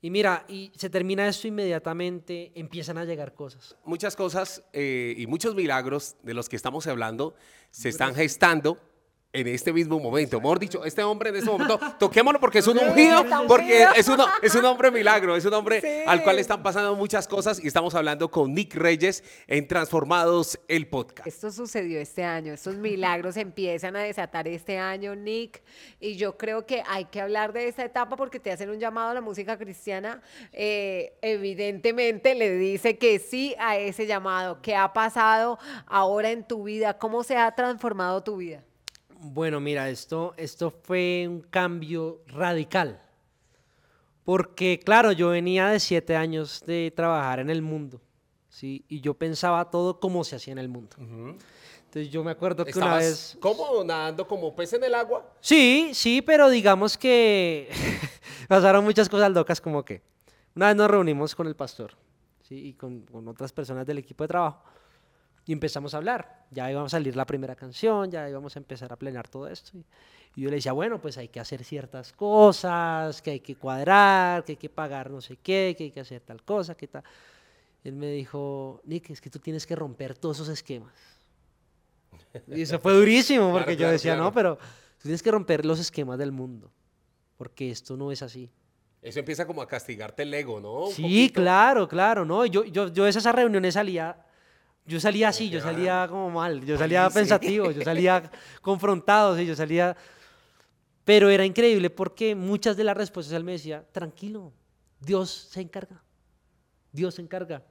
y 0.00 0.10
mira, 0.10 0.44
y 0.48 0.70
se 0.76 0.90
termina 0.90 1.26
esto 1.26 1.48
inmediatamente, 1.48 2.52
empiezan 2.54 2.98
a 2.98 3.04
llegar 3.04 3.34
cosas. 3.34 3.76
Muchas 3.84 4.14
cosas 4.14 4.62
eh, 4.72 5.14
y 5.16 5.26
muchos 5.26 5.54
milagros 5.54 6.16
de 6.22 6.34
los 6.34 6.48
que 6.48 6.56
estamos 6.56 6.86
hablando 6.86 7.34
se 7.70 7.88
están 7.88 8.14
gestando 8.14 8.78
en 9.38 9.48
este 9.48 9.72
mismo 9.72 9.98
momento. 9.98 10.40
Mejor 10.40 10.58
dicho, 10.58 10.84
este 10.84 11.02
hombre 11.02 11.30
en 11.30 11.36
este 11.36 11.50
momento, 11.50 11.78
toquémoslo 11.98 12.40
porque 12.40 12.58
es 12.58 12.66
un 12.66 12.78
ungido, 12.78 13.24
porque 13.46 13.86
es 13.96 14.08
un, 14.08 14.18
es 14.42 14.54
un 14.54 14.64
hombre 14.64 14.90
milagro, 14.90 15.36
es 15.36 15.44
un 15.44 15.54
hombre 15.54 16.04
al 16.06 16.22
cual 16.22 16.38
están 16.38 16.62
pasando 16.62 16.94
muchas 16.94 17.28
cosas 17.28 17.62
y 17.62 17.66
estamos 17.66 17.94
hablando 17.94 18.30
con 18.30 18.52
Nick 18.52 18.74
Reyes 18.74 19.22
en 19.46 19.66
Transformados 19.66 20.58
el 20.68 20.88
Podcast. 20.88 21.26
Esto 21.26 21.50
sucedió 21.50 22.00
este 22.00 22.24
año, 22.24 22.52
estos 22.52 22.76
milagros 22.76 23.36
empiezan 23.36 23.96
a 23.96 24.00
desatar 24.00 24.48
este 24.48 24.78
año, 24.78 25.14
Nick, 25.14 25.62
y 26.00 26.16
yo 26.16 26.36
creo 26.36 26.66
que 26.66 26.82
hay 26.86 27.06
que 27.06 27.20
hablar 27.20 27.52
de 27.52 27.68
esta 27.68 27.84
etapa 27.84 28.16
porque 28.16 28.40
te 28.40 28.50
hacen 28.50 28.70
un 28.70 28.78
llamado 28.78 29.10
a 29.10 29.14
la 29.14 29.20
música 29.20 29.56
cristiana. 29.58 30.20
Eh, 30.52 31.14
evidentemente 31.22 32.34
le 32.34 32.52
dice 32.52 32.98
que 32.98 33.18
sí 33.18 33.54
a 33.58 33.76
ese 33.76 34.06
llamado. 34.06 34.60
¿Qué 34.62 34.74
ha 34.74 34.92
pasado 34.92 35.58
ahora 35.86 36.30
en 36.30 36.44
tu 36.44 36.64
vida? 36.64 36.98
¿Cómo 36.98 37.22
se 37.22 37.36
ha 37.36 37.50
transformado 37.54 38.22
tu 38.22 38.36
vida? 38.36 38.62
Bueno, 39.20 39.58
mira, 39.58 39.88
esto, 39.90 40.32
esto 40.36 40.70
fue 40.70 41.26
un 41.28 41.40
cambio 41.40 42.22
radical. 42.28 43.02
Porque, 44.24 44.78
claro, 44.78 45.10
yo 45.10 45.30
venía 45.30 45.68
de 45.68 45.80
siete 45.80 46.14
años 46.14 46.62
de 46.64 46.92
trabajar 46.94 47.40
en 47.40 47.50
el 47.50 47.62
mundo, 47.62 48.00
¿sí? 48.48 48.84
Y 48.88 49.00
yo 49.00 49.14
pensaba 49.14 49.70
todo 49.70 49.98
como 49.98 50.22
se 50.22 50.36
hacía 50.36 50.52
en 50.52 50.58
el 50.58 50.68
mundo. 50.68 50.96
Entonces 50.98 52.12
yo 52.12 52.22
me 52.22 52.30
acuerdo 52.30 52.64
que 52.64 52.78
una 52.78 52.96
vez... 52.96 53.36
¿Cómo? 53.40 53.82
¿Nadando 53.82 54.28
como 54.28 54.54
pez 54.54 54.74
en 54.74 54.84
el 54.84 54.94
agua? 54.94 55.26
Sí, 55.40 55.90
sí, 55.94 56.22
pero 56.22 56.48
digamos 56.50 56.96
que 56.96 57.70
pasaron 58.48 58.84
muchas 58.84 59.08
cosas 59.08 59.32
locas 59.32 59.60
como 59.60 59.84
que 59.84 60.02
una 60.54 60.68
vez 60.68 60.76
nos 60.76 60.90
reunimos 60.90 61.34
con 61.34 61.46
el 61.46 61.56
pastor 61.56 61.94
¿sí? 62.42 62.68
y 62.68 62.72
con, 62.74 63.00
con 63.02 63.26
otras 63.26 63.52
personas 63.52 63.86
del 63.86 63.98
equipo 63.98 64.22
de 64.24 64.28
trabajo 64.28 64.62
y 65.48 65.52
empezamos 65.52 65.94
a 65.94 65.96
hablar. 65.96 66.44
Ya 66.50 66.70
íbamos 66.70 66.92
a 66.92 66.98
salir 66.98 67.16
la 67.16 67.24
primera 67.24 67.56
canción, 67.56 68.10
ya 68.10 68.28
íbamos 68.28 68.54
a 68.54 68.58
empezar 68.58 68.92
a 68.92 68.96
plenar 68.96 69.28
todo 69.28 69.48
esto. 69.48 69.78
Y, 70.36 70.42
yo 70.42 70.50
le 70.50 70.56
decía, 70.56 70.72
bueno, 70.72 71.00
pues 71.00 71.16
hay 71.16 71.28
que 71.28 71.40
hacer 71.40 71.64
ciertas 71.64 72.12
cosas, 72.12 73.22
que 73.22 73.30
hay 73.30 73.40
que 73.40 73.56
cuadrar, 73.56 74.44
que 74.44 74.52
hay 74.52 74.56
que 74.56 74.68
pagar 74.68 75.10
no 75.10 75.22
sé 75.22 75.38
qué, 75.38 75.74
que 75.76 75.84
hay 75.84 75.90
que 75.90 76.00
hacer 76.00 76.20
tal 76.20 76.42
cosa, 76.42 76.74
que 76.76 76.86
tal. 76.86 77.02
Él 77.82 77.94
me 77.94 78.08
dijo, 78.08 78.82
Nick, 78.84 79.08
es 79.08 79.22
que 79.22 79.30
tú 79.30 79.38
tienes 79.38 79.66
que 79.66 79.74
romper 79.74 80.18
todos 80.18 80.36
esos 80.36 80.50
esquemas. 80.50 80.92
Y 82.48 82.60
eso 82.60 82.78
fue 82.78 82.92
durísimo, 82.92 83.50
porque 83.52 83.74
yo 83.74 83.90
decía, 83.90 84.16
no, 84.16 84.30
pero 84.30 84.56
tú 84.56 85.04
tienes 85.04 85.22
que 85.22 85.30
romper 85.30 85.64
los 85.64 85.80
esquemas 85.80 86.18
del 86.18 86.30
mundo, 86.30 86.70
porque 87.38 87.70
esto 87.70 87.96
no 87.96 88.12
es 88.12 88.20
así. 88.20 88.50
Eso 89.00 89.18
empieza 89.18 89.46
como 89.46 89.62
a 89.62 89.66
castigarte 89.66 90.24
el 90.24 90.34
ego, 90.34 90.60
¿no? 90.60 90.88
sí, 90.88 91.32
claro, 91.32 91.88
claro, 91.88 92.26
¿no? 92.26 92.44
Yo, 92.44 92.66
yo, 92.66 92.88
yo 92.88 93.04
de 93.04 93.10
esas 93.10 93.34
reuniones 93.34 93.72
salía 93.72 94.27
yo 94.88 94.98
salía 94.98 95.28
así, 95.28 95.50
yo 95.50 95.60
salía 95.60 96.06
como 96.08 96.30
mal, 96.30 96.64
yo 96.64 96.78
salía 96.78 97.10
pensativo, 97.10 97.70
yo 97.70 97.82
salía 97.82 98.30
confrontado, 98.62 99.38
yo 99.38 99.54
salía... 99.54 99.94
Pero 101.04 101.28
era 101.28 101.44
increíble 101.44 101.90
porque 101.90 102.34
muchas 102.34 102.76
de 102.76 102.84
las 102.84 102.96
respuestas 102.96 103.34
él 103.36 103.44
me 103.44 103.52
decía, 103.52 103.84
tranquilo, 103.92 104.50
Dios 104.98 105.48
se 105.50 105.60
encarga, 105.60 106.02
Dios 106.90 107.16
se 107.16 107.22
encarga. 107.22 107.62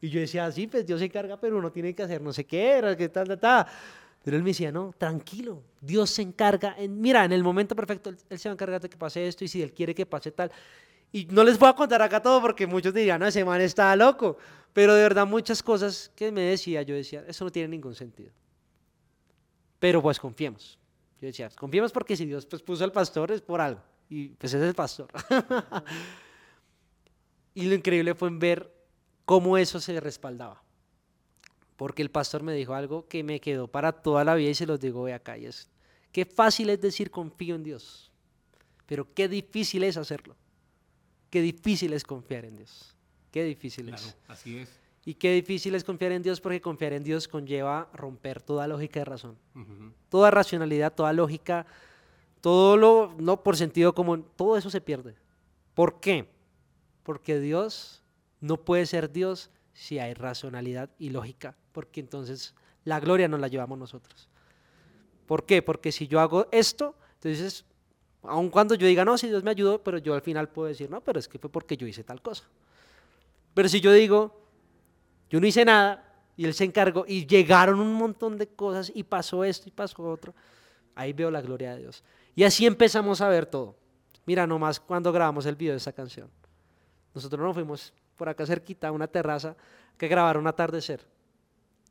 Y 0.00 0.08
yo 0.08 0.20
decía, 0.20 0.50
sí, 0.52 0.66
pues 0.66 0.86
Dios 0.86 1.00
se 1.00 1.06
encarga, 1.06 1.38
pero 1.38 1.58
uno 1.58 1.70
tiene 1.70 1.94
que 1.94 2.02
hacer 2.02 2.22
no 2.22 2.32
sé 2.32 2.44
qué, 2.46 2.94
que 2.96 3.10
tal, 3.10 3.28
tal, 3.28 3.38
tal. 3.38 3.66
Pero 4.22 4.38
él 4.38 4.42
me 4.42 4.50
decía, 4.50 4.72
no, 4.72 4.94
tranquilo, 4.96 5.62
Dios 5.82 6.08
se 6.08 6.22
encarga. 6.22 6.74
En, 6.78 6.98
mira, 6.98 7.26
en 7.26 7.32
el 7.32 7.42
momento 7.42 7.76
perfecto, 7.76 8.08
él, 8.08 8.16
él, 8.30 8.38
se 8.38 8.48
va 8.48 8.52
a 8.52 8.54
encargar 8.54 8.80
de 8.80 8.88
que 8.88 8.96
pase 8.96 9.26
esto 9.28 9.44
y 9.44 9.48
si 9.48 9.60
Él 9.62 9.72
quiere 9.72 9.94
que 9.94 10.06
pase 10.06 10.30
tal. 10.30 10.50
Y 11.14 11.26
no 11.26 11.44
les 11.44 11.56
voy 11.56 11.68
a 11.68 11.74
contar 11.74 12.02
acá 12.02 12.20
todo 12.20 12.40
porque 12.40 12.66
muchos 12.66 12.92
dirían, 12.92 13.20
no, 13.20 13.26
ese 13.28 13.44
man 13.44 13.60
está 13.60 13.94
loco. 13.94 14.36
Pero 14.72 14.96
de 14.96 15.02
verdad 15.04 15.24
muchas 15.24 15.62
cosas 15.62 16.10
que 16.16 16.32
me 16.32 16.40
decía, 16.40 16.82
yo 16.82 16.96
decía, 16.96 17.24
eso 17.28 17.44
no 17.44 17.52
tiene 17.52 17.68
ningún 17.68 17.94
sentido. 17.94 18.32
Pero 19.78 20.02
pues 20.02 20.18
confiemos. 20.18 20.76
Yo 21.20 21.28
decía, 21.28 21.48
confiemos 21.50 21.92
porque 21.92 22.16
si 22.16 22.26
Dios 22.26 22.44
pues, 22.46 22.62
puso 22.62 22.82
al 22.82 22.90
pastor 22.90 23.30
es 23.30 23.40
por 23.40 23.60
algo. 23.60 23.80
Y 24.10 24.30
pues 24.30 24.54
es 24.54 24.62
el 24.64 24.74
pastor. 24.74 25.06
y 27.54 27.62
lo 27.62 27.76
increíble 27.76 28.16
fue 28.16 28.26
en 28.26 28.40
ver 28.40 28.74
cómo 29.24 29.56
eso 29.56 29.78
se 29.78 30.00
respaldaba. 30.00 30.64
Porque 31.76 32.02
el 32.02 32.10
pastor 32.10 32.42
me 32.42 32.54
dijo 32.54 32.74
algo 32.74 33.06
que 33.06 33.22
me 33.22 33.38
quedó 33.38 33.68
para 33.68 33.92
toda 33.92 34.24
la 34.24 34.34
vida 34.34 34.50
y 34.50 34.54
se 34.56 34.66
los 34.66 34.80
digo 34.80 35.02
hoy 35.02 35.12
acá. 35.12 35.38
Y 35.38 35.46
es, 35.46 35.70
qué 36.10 36.24
fácil 36.24 36.70
es 36.70 36.80
decir 36.80 37.12
confío 37.12 37.54
en 37.54 37.62
Dios. 37.62 38.10
Pero 38.86 39.14
qué 39.14 39.28
difícil 39.28 39.84
es 39.84 39.96
hacerlo. 39.96 40.34
Qué 41.34 41.42
difícil 41.42 41.92
es 41.94 42.04
confiar 42.04 42.44
en 42.44 42.54
Dios. 42.54 42.94
Qué 43.32 43.42
difícil 43.42 43.88
es. 43.88 44.16
Así 44.28 44.58
es. 44.58 44.68
Y 45.04 45.14
qué 45.14 45.32
difícil 45.32 45.74
es 45.74 45.82
confiar 45.82 46.12
en 46.12 46.22
Dios 46.22 46.40
porque 46.40 46.60
confiar 46.60 46.92
en 46.92 47.02
Dios 47.02 47.26
conlleva 47.26 47.90
romper 47.92 48.40
toda 48.40 48.68
lógica 48.68 49.00
de 49.00 49.04
razón. 49.04 49.36
Toda 50.10 50.30
racionalidad, 50.30 50.94
toda 50.94 51.12
lógica, 51.12 51.66
todo 52.40 52.76
lo, 52.76 53.16
no 53.18 53.42
por 53.42 53.56
sentido 53.56 53.96
común, 53.96 54.24
todo 54.36 54.56
eso 54.56 54.70
se 54.70 54.80
pierde. 54.80 55.16
¿Por 55.74 55.98
qué? 55.98 56.30
Porque 57.02 57.40
Dios 57.40 58.04
no 58.40 58.58
puede 58.58 58.86
ser 58.86 59.10
Dios 59.10 59.50
si 59.72 59.98
hay 59.98 60.14
racionalidad 60.14 60.88
y 61.00 61.10
lógica, 61.10 61.56
porque 61.72 61.98
entonces 61.98 62.54
la 62.84 63.00
gloria 63.00 63.26
no 63.26 63.38
la 63.38 63.48
llevamos 63.48 63.76
nosotros. 63.76 64.28
¿Por 65.26 65.46
qué? 65.46 65.62
Porque 65.62 65.90
si 65.90 66.06
yo 66.06 66.20
hago 66.20 66.46
esto, 66.52 66.94
entonces 67.14 67.64
Aun 68.26 68.48
cuando 68.50 68.74
yo 68.74 68.86
diga, 68.86 69.04
no, 69.04 69.18
si 69.18 69.28
Dios 69.28 69.42
me 69.42 69.50
ayudó, 69.50 69.82
pero 69.82 69.98
yo 69.98 70.14
al 70.14 70.22
final 70.22 70.48
puedo 70.48 70.68
decir, 70.68 70.90
no, 70.90 71.00
pero 71.00 71.18
es 71.18 71.28
que 71.28 71.38
fue 71.38 71.50
porque 71.50 71.76
yo 71.76 71.86
hice 71.86 72.04
tal 72.04 72.22
cosa. 72.22 72.44
Pero 73.52 73.68
si 73.68 73.80
yo 73.80 73.92
digo, 73.92 74.40
yo 75.30 75.40
no 75.40 75.46
hice 75.46 75.64
nada 75.64 76.12
y 76.36 76.44
Él 76.44 76.54
se 76.54 76.64
encargó 76.64 77.04
y 77.06 77.26
llegaron 77.26 77.80
un 77.80 77.92
montón 77.94 78.38
de 78.38 78.46
cosas 78.48 78.90
y 78.94 79.02
pasó 79.02 79.44
esto 79.44 79.68
y 79.68 79.72
pasó 79.72 80.02
otro, 80.02 80.34
ahí 80.94 81.12
veo 81.12 81.30
la 81.30 81.40
gloria 81.40 81.74
de 81.74 81.82
Dios. 81.82 82.02
Y 82.34 82.44
así 82.44 82.66
empezamos 82.66 83.20
a 83.20 83.28
ver 83.28 83.46
todo. 83.46 83.76
Mira 84.26 84.46
nomás 84.46 84.80
cuando 84.80 85.12
grabamos 85.12 85.46
el 85.46 85.54
video 85.54 85.72
de 85.72 85.78
esa 85.78 85.92
canción. 85.92 86.30
Nosotros 87.14 87.40
nos 87.40 87.54
fuimos 87.54 87.92
por 88.16 88.28
acá 88.28 88.46
cerquita 88.46 88.88
a 88.88 88.92
una 88.92 89.06
terraza 89.06 89.54
que 89.98 90.08
grabaron 90.08 90.42
un 90.42 90.48
atardecer. 90.48 91.06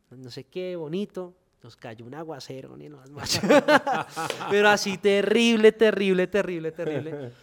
No 0.10 0.30
sé 0.30 0.44
qué, 0.44 0.75
bonito. 0.75 1.34
Nos 1.63 1.77
cayó 1.77 2.05
un 2.05 2.13
aguacero, 2.13 2.75
ni 2.75 2.89
más 2.89 3.10
más. 3.10 3.41
Pero 4.50 4.67
así 4.67 4.98
terrible, 4.98 5.72
terrible, 5.72 6.27
terrible, 6.27 6.72
terrible. 6.72 7.32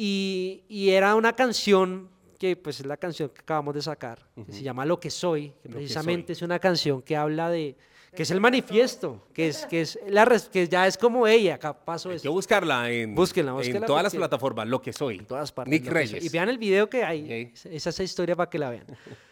Y, 0.00 0.62
y 0.68 0.90
era 0.90 1.16
una 1.16 1.32
canción 1.32 2.08
que 2.38 2.54
pues 2.54 2.78
es 2.78 2.86
la 2.86 2.96
canción 2.96 3.30
que 3.30 3.40
acabamos 3.40 3.74
de 3.74 3.82
sacar, 3.82 4.20
que 4.46 4.52
se 4.52 4.62
llama 4.62 4.86
Lo 4.86 5.00
que 5.00 5.10
soy, 5.10 5.52
que 5.60 5.68
precisamente 5.68 6.34
es 6.34 6.42
una 6.42 6.60
canción 6.60 7.02
que 7.02 7.16
habla 7.16 7.50
de, 7.50 7.76
que 8.14 8.22
es 8.22 8.30
el 8.30 8.40
manifiesto, 8.40 9.26
que 9.34 9.48
es, 9.48 9.66
que 9.66 9.80
es 9.80 9.98
la 10.06 10.24
que 10.52 10.68
ya 10.68 10.86
es 10.86 10.96
como 10.96 11.26
ella, 11.26 11.56
acá 11.56 11.72
paso 11.72 12.12
eso. 12.12 12.24
Yo 12.24 12.32
buscarla 12.32 12.88
en, 12.90 13.12
búsquenla, 13.14 13.56
en 13.60 13.84
todas 13.84 14.04
las 14.04 14.14
plataformas, 14.14 14.68
Lo 14.68 14.80
que 14.80 14.92
soy. 14.92 15.18
En 15.18 15.26
todas 15.26 15.50
partes. 15.50 15.72
Nick 15.72 15.90
Reyes. 15.90 16.24
Y 16.24 16.28
vean 16.28 16.48
el 16.48 16.58
video 16.58 16.88
que 16.88 17.02
hay, 17.02 17.52
esa 17.64 17.90
es 17.90 18.00
historia 18.00 18.36
para 18.36 18.48
que 18.48 18.58
la 18.58 18.70
vean. 18.70 18.86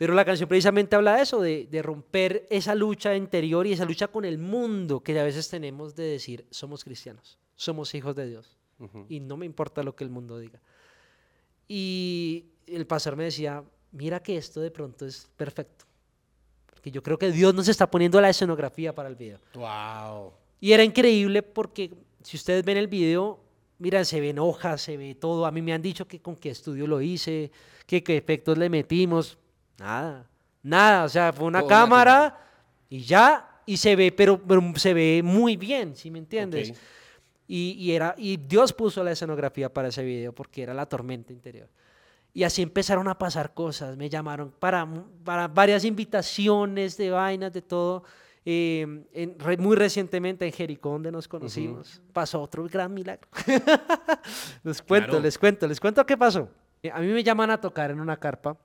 Pero 0.00 0.14
la 0.14 0.24
canción 0.24 0.48
precisamente 0.48 0.96
habla 0.96 1.16
de 1.16 1.22
eso, 1.22 1.42
de, 1.42 1.66
de, 1.70 1.82
romper 1.82 2.46
esa 2.48 2.74
lucha 2.74 3.14
interior 3.14 3.66
y 3.66 3.74
esa 3.74 3.84
lucha 3.84 4.08
con 4.08 4.24
el 4.24 4.38
mundo 4.38 5.00
que 5.00 5.20
a 5.20 5.24
veces 5.24 5.50
tenemos 5.50 5.94
de 5.94 6.04
decir, 6.04 6.46
somos 6.48 6.84
cristianos, 6.84 7.38
somos 7.54 7.94
hijos 7.94 8.16
de 8.16 8.26
Dios. 8.26 8.56
Y 9.10 9.20
no 9.20 9.36
me 9.36 9.44
importa 9.44 9.82
lo 9.82 9.94
que 9.94 10.02
el 10.04 10.08
mundo 10.08 10.38
diga. 10.38 10.58
Y 11.68 12.46
el 12.66 12.86
pastor 12.86 13.14
me 13.14 13.24
decía, 13.24 13.62
mira 13.92 14.22
que 14.22 14.38
esto 14.38 14.62
de 14.62 14.70
pronto 14.70 15.04
es 15.04 15.28
perfecto. 15.36 15.84
Porque 16.64 16.90
yo 16.90 17.02
creo 17.02 17.18
que 17.18 17.30
Dios 17.30 17.54
nos 17.54 17.68
está 17.68 17.90
poniendo 17.90 18.18
la 18.22 18.30
escenografía 18.30 18.94
para 18.94 19.10
el 19.10 19.16
video. 19.16 19.38
Wow. 19.52 20.32
Y 20.60 20.72
era 20.72 20.82
increíble 20.82 21.42
porque 21.42 21.92
si 22.22 22.38
ustedes 22.38 22.64
ven 22.64 22.78
el 22.78 22.88
video, 22.88 23.38
mira, 23.76 24.02
se 24.06 24.18
ven 24.18 24.38
hojas, 24.38 24.80
se 24.80 24.96
ve 24.96 25.14
todo. 25.14 25.44
A 25.44 25.50
mí 25.50 25.60
me 25.60 25.74
han 25.74 25.82
dicho 25.82 26.08
que 26.08 26.20
con 26.20 26.36
qué 26.36 26.48
estudio 26.48 26.86
lo 26.86 27.02
hice, 27.02 27.50
que 27.86 28.02
qué 28.02 28.16
efectos 28.16 28.56
le 28.56 28.70
metimos. 28.70 29.36
Nada, 29.80 30.26
nada. 30.62 31.04
O 31.04 31.08
sea, 31.08 31.32
fue 31.32 31.46
una 31.46 31.66
cámara 31.66 32.38
y 32.90 33.00
ya, 33.00 33.62
y 33.64 33.78
se 33.78 33.96
ve, 33.96 34.12
pero, 34.12 34.38
se 34.76 34.92
ve 34.92 35.22
muy 35.24 35.56
bien, 35.56 35.96
¿sí 35.96 36.10
me 36.10 36.18
entiendes? 36.18 36.74
Y, 37.48 37.90
era, 37.90 38.14
y 38.16 38.36
Dios 38.36 38.72
puso 38.72 39.02
la 39.02 39.10
escenografía 39.10 39.72
para 39.72 39.88
ese 39.88 40.04
video 40.04 40.32
porque 40.32 40.62
era 40.62 40.74
la 40.74 40.86
tormenta 40.86 41.32
interior. 41.32 41.68
Y 42.32 42.44
así 42.44 42.62
empezaron 42.62 43.08
a 43.08 43.18
pasar 43.18 43.54
cosas. 43.54 43.96
Me 43.96 44.08
llamaron 44.08 44.52
para, 44.52 44.86
para 45.24 45.48
varias 45.48 45.84
invitaciones 45.84 46.96
de 46.96 47.10
vainas, 47.10 47.52
de 47.52 47.62
todo. 47.62 48.04
Eh, 48.44 48.86
muy 49.58 49.76
recientemente 49.76 50.46
en 50.46 50.52
Jericó, 50.52 50.90
donde 50.90 51.10
nos 51.10 51.26
conocimos, 51.26 52.00
pasó 52.12 52.40
otro 52.40 52.68
gran 52.68 52.94
milagro. 52.94 53.28
les 54.62 54.80
cuento, 54.82 55.18
les 55.18 55.36
cuento, 55.36 55.66
les 55.66 55.80
cuento 55.80 56.06
qué 56.06 56.16
pasó. 56.16 56.48
A 56.92 57.00
mí 57.00 57.08
me 57.08 57.24
llaman 57.24 57.50
a 57.50 57.60
tocar 57.60 57.90
en 57.90 57.98
una 57.98 58.16
carpa. 58.16 58.56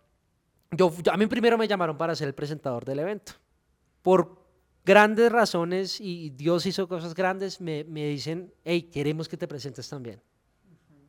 Yo, 0.78 0.94
a 1.12 1.18
mí 1.18 1.28
primero 1.28 1.58
me 1.58 1.68
llamaron 1.68 1.98
para 1.98 2.16
ser 2.16 2.28
el 2.28 2.36
presentador 2.36 2.86
del 2.86 3.00
evento. 3.00 3.34
Por 4.02 4.46
grandes 4.84 5.32
razones 5.32 6.00
y 6.00 6.30
Dios 6.32 6.66
hizo 6.66 6.88
cosas 6.88 7.14
grandes, 7.14 7.60
me, 7.62 7.84
me 7.84 8.06
dicen, 8.08 8.54
hey, 8.64 8.84
queremos 8.84 9.28
que 9.28 9.38
te 9.38 9.48
presentes 9.48 9.90
también 9.90 10.22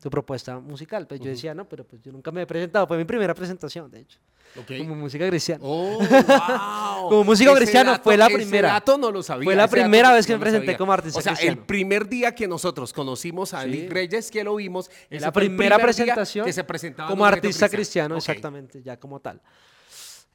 tu 0.06 0.10
propuesta 0.10 0.60
musical. 0.60 1.04
Pues 1.04 1.20
yo 1.20 1.26
decía, 1.26 1.52
no, 1.52 1.68
pero 1.68 1.82
pues 1.82 2.00
yo 2.00 2.12
nunca 2.12 2.30
me 2.30 2.42
he 2.42 2.46
presentado, 2.46 2.86
fue 2.86 2.96
mi 2.96 3.04
primera 3.04 3.34
presentación, 3.34 3.90
de 3.90 4.02
hecho. 4.02 4.20
Como 4.54 4.94
música 4.94 5.26
cristiana. 5.26 5.60
Oh, 5.66 5.98
wow. 6.98 7.08
como 7.08 7.24
músico 7.24 7.52
cristiano 7.56 7.98
fue 8.00 8.16
la 8.16 8.28
primera. 8.28 8.68
dato 8.74 8.96
no 8.96 9.10
lo 9.10 9.20
sabía. 9.20 9.44
Fue 9.44 9.56
la 9.56 9.66
primera 9.66 10.12
vez 10.12 10.24
que 10.24 10.34
me 10.34 10.38
presenté 10.38 10.76
como 10.76 10.92
artista 10.92 11.18
O 11.18 11.22
sea, 11.22 11.34
el 11.34 11.58
primer 11.58 12.08
día 12.08 12.32
que 12.36 12.46
nosotros 12.46 12.92
conocimos 12.92 13.52
a 13.52 13.66
Nick 13.66 13.90
Reyes, 13.90 14.30
que 14.30 14.44
lo 14.44 14.54
vimos, 14.54 14.88
la 15.10 15.32
primera 15.32 15.76
presentación 15.76 16.46
que 16.46 16.52
se 16.52 16.62
presentaba 16.62 17.10
como 17.10 17.26
artista 17.26 17.68
cristiano, 17.68 18.16
exactamente, 18.16 18.80
ya 18.84 18.96
como 19.00 19.18
tal. 19.18 19.42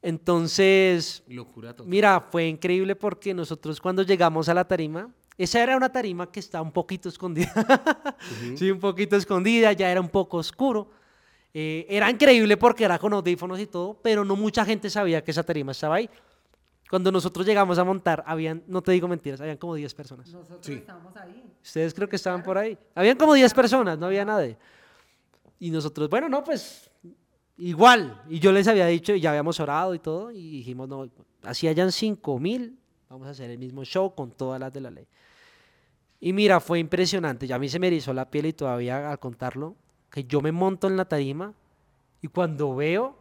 Entonces, 0.01 1.23
mira, 1.85 2.27
fue 2.29 2.45
increíble 2.45 2.97
porque 2.97 3.33
nosotros 3.33 3.79
cuando 3.79 4.03
llegamos 4.03 4.49
a 4.49 4.53
la 4.53 4.67
tarima, 4.67 5.09
esa 5.37 5.63
era 5.63 5.77
una 5.77 5.91
tarima 5.91 6.31
que 6.31 6.39
está 6.39 6.61
un 6.61 6.71
poquito 6.71 7.09
escondida, 7.09 7.51
sí, 8.55 8.69
un 8.71 8.79
poquito 8.79 9.15
escondida, 9.15 9.71
ya 9.73 9.89
era 9.89 10.01
un 10.01 10.09
poco 10.09 10.37
oscuro. 10.37 10.89
Eh, 11.53 11.85
era 11.89 12.09
increíble 12.09 12.55
porque 12.55 12.85
era 12.85 12.97
con 12.97 13.11
audífonos 13.13 13.59
y 13.59 13.67
todo, 13.67 13.99
pero 14.01 14.23
no 14.23 14.35
mucha 14.35 14.63
gente 14.63 14.89
sabía 14.89 15.23
que 15.23 15.31
esa 15.31 15.43
tarima 15.43 15.71
estaba 15.71 15.95
ahí. 15.95 16.09
Cuando 16.89 17.11
nosotros 17.11 17.45
llegamos 17.45 17.77
a 17.77 17.85
montar, 17.85 18.21
habían, 18.27 18.63
no 18.67 18.81
te 18.81 18.91
digo 18.91 19.07
mentiras, 19.07 19.39
habían 19.39 19.57
como 19.57 19.75
10 19.75 19.93
personas. 19.93 20.27
Nosotros 20.27 20.67
estábamos 20.67 21.15
ahí. 21.15 21.41
Ustedes 21.63 21.93
creo 21.93 22.09
que 22.09 22.17
estaban 22.17 22.43
por 22.43 22.57
ahí. 22.57 22.77
Habían 22.93 23.17
como 23.17 23.33
10 23.33 23.53
personas, 23.53 23.97
no 23.97 24.07
había 24.07 24.25
nadie. 24.25 24.57
Y 25.57 25.71
nosotros, 25.71 26.09
bueno, 26.09 26.27
no, 26.27 26.43
pues 26.43 26.89
igual. 27.57 28.21
Y 28.27 28.39
yo 28.39 28.51
les 28.51 28.67
había 28.67 28.87
dicho, 28.87 29.13
y 29.13 29.21
ya 29.21 29.29
habíamos 29.29 29.59
orado 29.61 29.95
y 29.95 29.99
todo, 29.99 30.31
y 30.31 30.57
dijimos, 30.57 30.89
no, 30.89 31.09
así 31.43 31.67
hayan 31.67 31.93
cinco 31.93 32.39
mil, 32.39 32.77
vamos 33.11 33.27
a 33.27 33.31
hacer 33.31 33.49
el 33.49 33.59
mismo 33.59 33.83
show 33.83 34.15
con 34.15 34.31
todas 34.31 34.57
las 34.57 34.71
de 34.71 34.79
la 34.79 34.89
ley. 34.89 35.05
Y 36.21 36.31
mira, 36.31 36.61
fue 36.61 36.79
impresionante. 36.79 37.45
Ya 37.45 37.55
a 37.55 37.59
mí 37.59 37.67
se 37.67 37.77
me 37.77 37.87
erizó 37.87 38.13
la 38.13 38.29
piel 38.29 38.45
y 38.45 38.53
todavía 38.53 39.11
al 39.11 39.19
contarlo, 39.19 39.75
que 40.09 40.23
yo 40.23 40.39
me 40.39 40.53
monto 40.53 40.87
en 40.87 40.95
la 40.95 41.05
tarima 41.05 41.53
y 42.21 42.27
cuando 42.29 42.73
veo, 42.75 43.17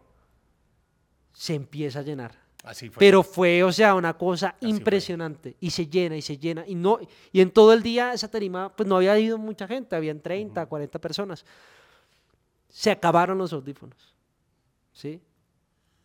se 1.32 1.54
empieza 1.54 2.00
a 2.00 2.02
llenar. 2.02 2.38
Así 2.62 2.88
fue. 2.88 3.00
Pero 3.00 3.22
fue, 3.24 3.64
o 3.64 3.72
sea, 3.72 3.94
una 3.94 4.16
cosa 4.16 4.54
impresionante. 4.60 5.56
Y 5.58 5.70
se 5.70 5.86
llena 5.86 6.16
y 6.16 6.22
se 6.22 6.38
llena. 6.38 6.64
Y, 6.68 6.76
no, 6.76 7.00
y 7.32 7.40
en 7.40 7.50
todo 7.50 7.72
el 7.72 7.82
día 7.82 8.12
esa 8.12 8.30
tarima, 8.30 8.74
pues 8.76 8.88
no 8.88 8.96
había 8.96 9.18
ido 9.18 9.38
mucha 9.38 9.66
gente, 9.66 9.96
habían 9.96 10.20
30, 10.20 10.66
40 10.66 10.98
personas. 11.00 11.44
Se 12.68 12.92
acabaron 12.92 13.38
los 13.38 13.52
audífonos. 13.52 14.14
¿sí? 14.92 15.20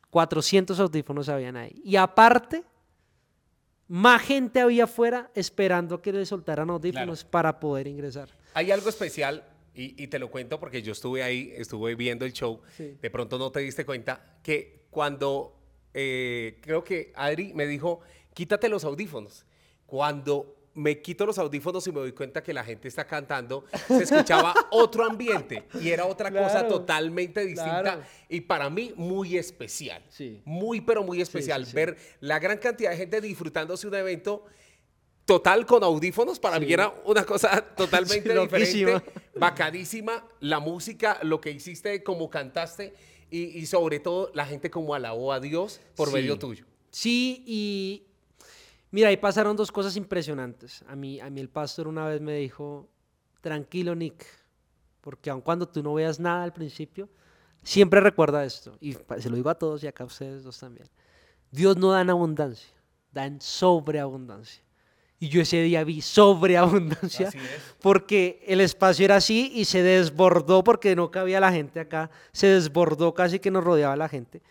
400 0.10 0.80
audífonos 0.80 1.30
habían 1.30 1.58
ahí. 1.58 1.82
Y 1.84 1.98
aparte, 1.98 2.64
más 3.88 4.22
gente 4.22 4.60
había 4.60 4.86
afuera 4.86 5.32
esperando 5.36 6.02
que 6.02 6.12
le 6.12 6.26
soltaran 6.26 6.70
audífonos 6.70 7.24
para 7.24 7.60
poder 7.60 7.88
ingresar. 7.88 8.30
Hay 8.54 8.72
algo 8.72 8.90
especial, 8.90 9.44
y, 9.74 10.08
te 10.08 10.20
lo 10.20 10.32
cuento 10.32 10.60
porque 10.60 10.82
yo 10.82 10.94
estuve 10.94 11.22
ahí, 11.22 11.54
estuve 11.56 11.96
viendo 11.96 12.26
el 12.26 12.32
show, 12.32 12.62
de 12.78 13.10
pronto 13.10 13.38
no 13.38 13.52
te 13.52 13.60
diste 13.60 13.86
cuenta, 13.86 14.38
que 14.42 14.86
cuando 14.90 15.60
eh, 15.94 16.60
creo 16.62 16.84
que 16.84 17.12
Adri 17.16 17.54
me 17.54 17.68
dijo, 17.68 18.00
quítate 18.34 18.70
los 18.70 18.84
audífonos. 18.86 19.46
Cuando 19.86 20.56
me 20.76 21.02
quito 21.02 21.26
los 21.26 21.38
audífonos 21.40 21.88
y 21.88 21.92
me 21.92 22.02
doy 22.02 22.12
cuenta 22.12 22.44
que 22.44 22.54
la 22.54 22.64
gente 22.64 22.88
está 22.88 23.08
cantando, 23.08 23.66
se 23.88 24.04
escuchaba 24.04 24.54
otro 24.72 25.06
ambiente 25.06 25.64
y 25.82 25.90
era 25.90 26.06
otra 26.06 26.30
cosa 26.30 26.68
totalmente 26.68 27.46
distinta 27.46 28.06
y 28.30 28.42
para 28.42 28.70
mí 28.70 28.94
muy 28.96 29.38
especial. 29.38 30.04
Muy, 30.44 30.82
pero 30.82 31.04
muy 31.04 31.22
especial. 31.22 31.66
Ver 31.74 31.98
la 32.20 32.40
gran 32.40 32.58
cantidad 32.58 32.92
de 32.92 32.98
gente 32.98 33.22
disfrutándose 33.22 33.88
un 33.88 33.96
evento 33.96 34.46
total 35.24 35.66
con 35.66 35.84
audífonos, 35.84 36.40
para 36.40 36.60
mí 36.60 36.72
era 36.72 36.94
una 37.06 37.26
cosa 37.26 37.62
totalmente 37.76 38.38
diferente, 38.38 39.02
bacadísima. 39.36 40.28
La 40.42 40.60
música, 40.60 41.20
lo 41.24 41.40
que 41.40 41.52
hiciste, 41.52 42.04
como 42.04 42.30
cantaste 42.30 42.94
y, 43.32 43.58
y 43.58 43.66
sobre 43.66 44.00
todo 44.00 44.30
la 44.34 44.46
gente 44.46 44.70
como 44.70 44.94
alabó 44.94 45.32
a 45.32 45.40
Dios 45.40 45.80
por 45.96 46.12
medio 46.12 46.38
tuyo. 46.38 46.66
Sí, 46.92 47.44
y 47.48 48.04
Mira, 48.96 49.10
ahí 49.10 49.18
pasaron 49.18 49.58
dos 49.58 49.74
cosas 49.74 49.98
impresionantes. 49.98 50.82
A 50.88 50.96
mí, 50.96 51.20
a 51.20 51.30
mí 51.30 51.42
el 51.42 51.50
pastor 51.50 51.90
una 51.90 52.08
vez 52.08 52.22
me 52.22 52.38
dijo, 52.38 52.88
tranquilo 53.42 53.94
Nick, 53.94 54.26
porque 55.02 55.30
aun 55.30 55.42
cuando 55.42 55.68
tú 55.68 55.84
no 55.84 55.96
veas 55.96 56.18
nada 56.18 56.46
al 56.46 56.54
principio, 56.54 57.10
siempre 57.62 58.00
recuerda 58.00 58.46
esto, 58.46 58.78
y 58.80 58.94
se 58.94 59.30
lo 59.30 59.36
digo 59.36 59.50
a 59.50 59.56
todos 59.56 59.84
y 59.84 59.88
acá 59.88 60.06
a 60.06 60.08
ustedes 60.08 60.44
dos 60.44 60.58
también. 60.58 60.88
Dios 61.52 61.76
no 61.76 61.92
da 61.92 62.00
en 62.00 62.10
abundancia, 62.10 62.70
da 63.12 63.26
en 63.26 63.42
sobreabundancia. 63.42 64.64
Y 65.20 65.28
yo 65.28 65.42
ese 65.42 65.62
día 65.62 65.84
vi 65.84 66.00
sobreabundancia 66.00 67.32
porque 67.82 68.46
el 68.48 68.62
espacio 68.62 69.04
era 69.04 69.18
así 69.18 69.52
y 69.56 69.66
se 69.66 69.84
desbordó 69.84 70.64
porque 70.64 70.96
no 70.96 71.12
cabía 71.12 71.42
la 71.42 71.52
gente 71.52 71.82
acá, 71.82 72.10
se 72.32 72.48
desbordó 72.48 73.14
casi 73.14 73.40
que 73.40 73.52
nos 73.52 73.62
rodeaba 73.62 73.98
la 73.98 74.08
gente. 74.08 74.42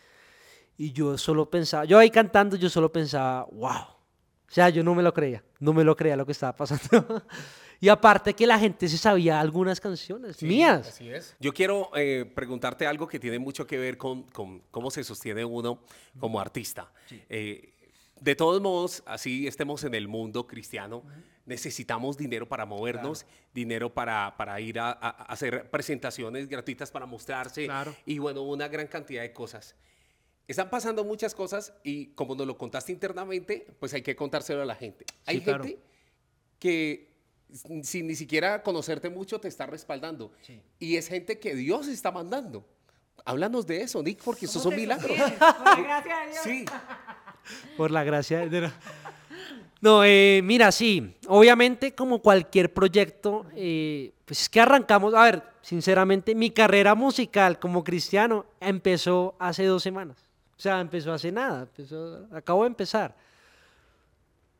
Y 0.76 0.92
yo 0.92 1.16
solo 1.16 1.48
pensaba, 1.48 1.86
yo 1.86 1.98
ahí 1.98 2.10
cantando, 2.10 2.56
yo 2.56 2.68
solo 2.68 2.92
pensaba, 2.92 3.46
wow, 3.50 3.93
o 4.48 4.52
sea, 4.54 4.68
yo 4.68 4.82
no 4.84 4.94
me 4.94 5.02
lo 5.02 5.12
creía, 5.12 5.42
no 5.58 5.72
me 5.72 5.84
lo 5.84 5.96
creía 5.96 6.16
lo 6.16 6.26
que 6.26 6.32
estaba 6.32 6.54
pasando. 6.54 7.22
y 7.80 7.88
aparte 7.88 8.34
que 8.34 8.46
la 8.46 8.58
gente 8.58 8.88
se 8.88 8.98
sabía 8.98 9.40
algunas 9.40 9.80
canciones 9.80 10.42
mías. 10.42 10.88
Así 10.88 11.10
es. 11.10 11.34
Yo 11.40 11.52
quiero 11.52 11.90
eh, 11.96 12.30
preguntarte 12.34 12.86
algo 12.86 13.08
que 13.08 13.18
tiene 13.18 13.38
mucho 13.38 13.66
que 13.66 13.78
ver 13.78 13.96
con, 13.96 14.24
cómo 14.70 14.90
se 14.90 15.02
sostiene 15.02 15.44
uno 15.44 15.80
como 16.20 16.40
artista. 16.40 16.92
Eh, 17.28 17.74
de 18.20 18.34
todos 18.36 18.62
modos, 18.62 19.02
así 19.06 19.46
estemos 19.46 19.84
en 19.84 19.94
el 19.94 20.08
mundo 20.08 20.46
cristiano, 20.46 21.02
necesitamos 21.46 22.16
dinero 22.16 22.48
para 22.48 22.64
movernos, 22.64 23.26
dinero 23.52 23.92
para, 23.92 24.34
para 24.36 24.60
ir 24.60 24.78
a, 24.78 24.92
hacer 24.92 25.68
presentaciones 25.70 26.48
gratuitas 26.48 26.90
para 26.90 27.06
mostrarse 27.06 27.68
y 28.06 28.18
bueno, 28.18 28.42
una 28.42 28.68
gran 28.68 28.86
cantidad 28.86 29.22
de 29.22 29.32
cosas. 29.32 29.74
Están 30.46 30.68
pasando 30.68 31.04
muchas 31.04 31.34
cosas 31.34 31.72
y 31.82 32.08
como 32.08 32.34
nos 32.34 32.46
lo 32.46 32.58
contaste 32.58 32.92
internamente, 32.92 33.66
pues 33.78 33.94
hay 33.94 34.02
que 34.02 34.14
contárselo 34.14 34.62
a 34.62 34.66
la 34.66 34.74
gente. 34.74 35.06
Hay 35.24 35.40
gente 35.40 35.78
que 36.58 37.14
sin 37.82 38.06
ni 38.06 38.14
siquiera 38.14 38.62
conocerte 38.62 39.10
mucho, 39.10 39.40
te 39.40 39.48
está 39.48 39.66
respaldando. 39.66 40.32
Y 40.78 40.96
es 40.96 41.08
gente 41.08 41.38
que 41.38 41.54
Dios 41.54 41.88
está 41.88 42.10
mandando. 42.10 42.66
Háblanos 43.24 43.66
de 43.66 43.82
eso, 43.82 44.02
Nick, 44.02 44.22
porque 44.22 44.46
eso 44.46 44.60
son 44.60 44.76
milagros. 44.76 45.16
Por 45.16 45.40
la 45.70 45.82
gracia 45.82 46.18
de 46.18 46.30
Dios. 46.30 46.42
Sí. 46.44 46.64
Por 47.76 47.90
la 47.90 48.04
gracia 48.04 48.38
de 48.40 48.60
Dios. 48.60 48.72
No, 49.80 50.02
eh, 50.04 50.40
mira, 50.42 50.72
sí, 50.72 51.14
obviamente 51.26 51.94
como 51.94 52.20
cualquier 52.20 52.72
proyecto, 52.72 53.44
eh, 53.54 54.12
pues 54.24 54.42
es 54.42 54.48
que 54.48 54.60
arrancamos, 54.60 55.12
a 55.12 55.24
ver, 55.24 55.42
sinceramente, 55.60 56.34
mi 56.34 56.50
carrera 56.50 56.94
musical 56.94 57.58
como 57.58 57.84
cristiano 57.84 58.46
empezó 58.60 59.34
hace 59.38 59.64
dos 59.64 59.82
semanas. 59.82 60.16
O 60.56 60.60
sea, 60.60 60.80
empezó 60.80 61.12
hace 61.12 61.32
nada, 61.32 61.62
empezó, 61.62 62.26
acabo 62.32 62.62
de 62.62 62.68
empezar. 62.68 63.16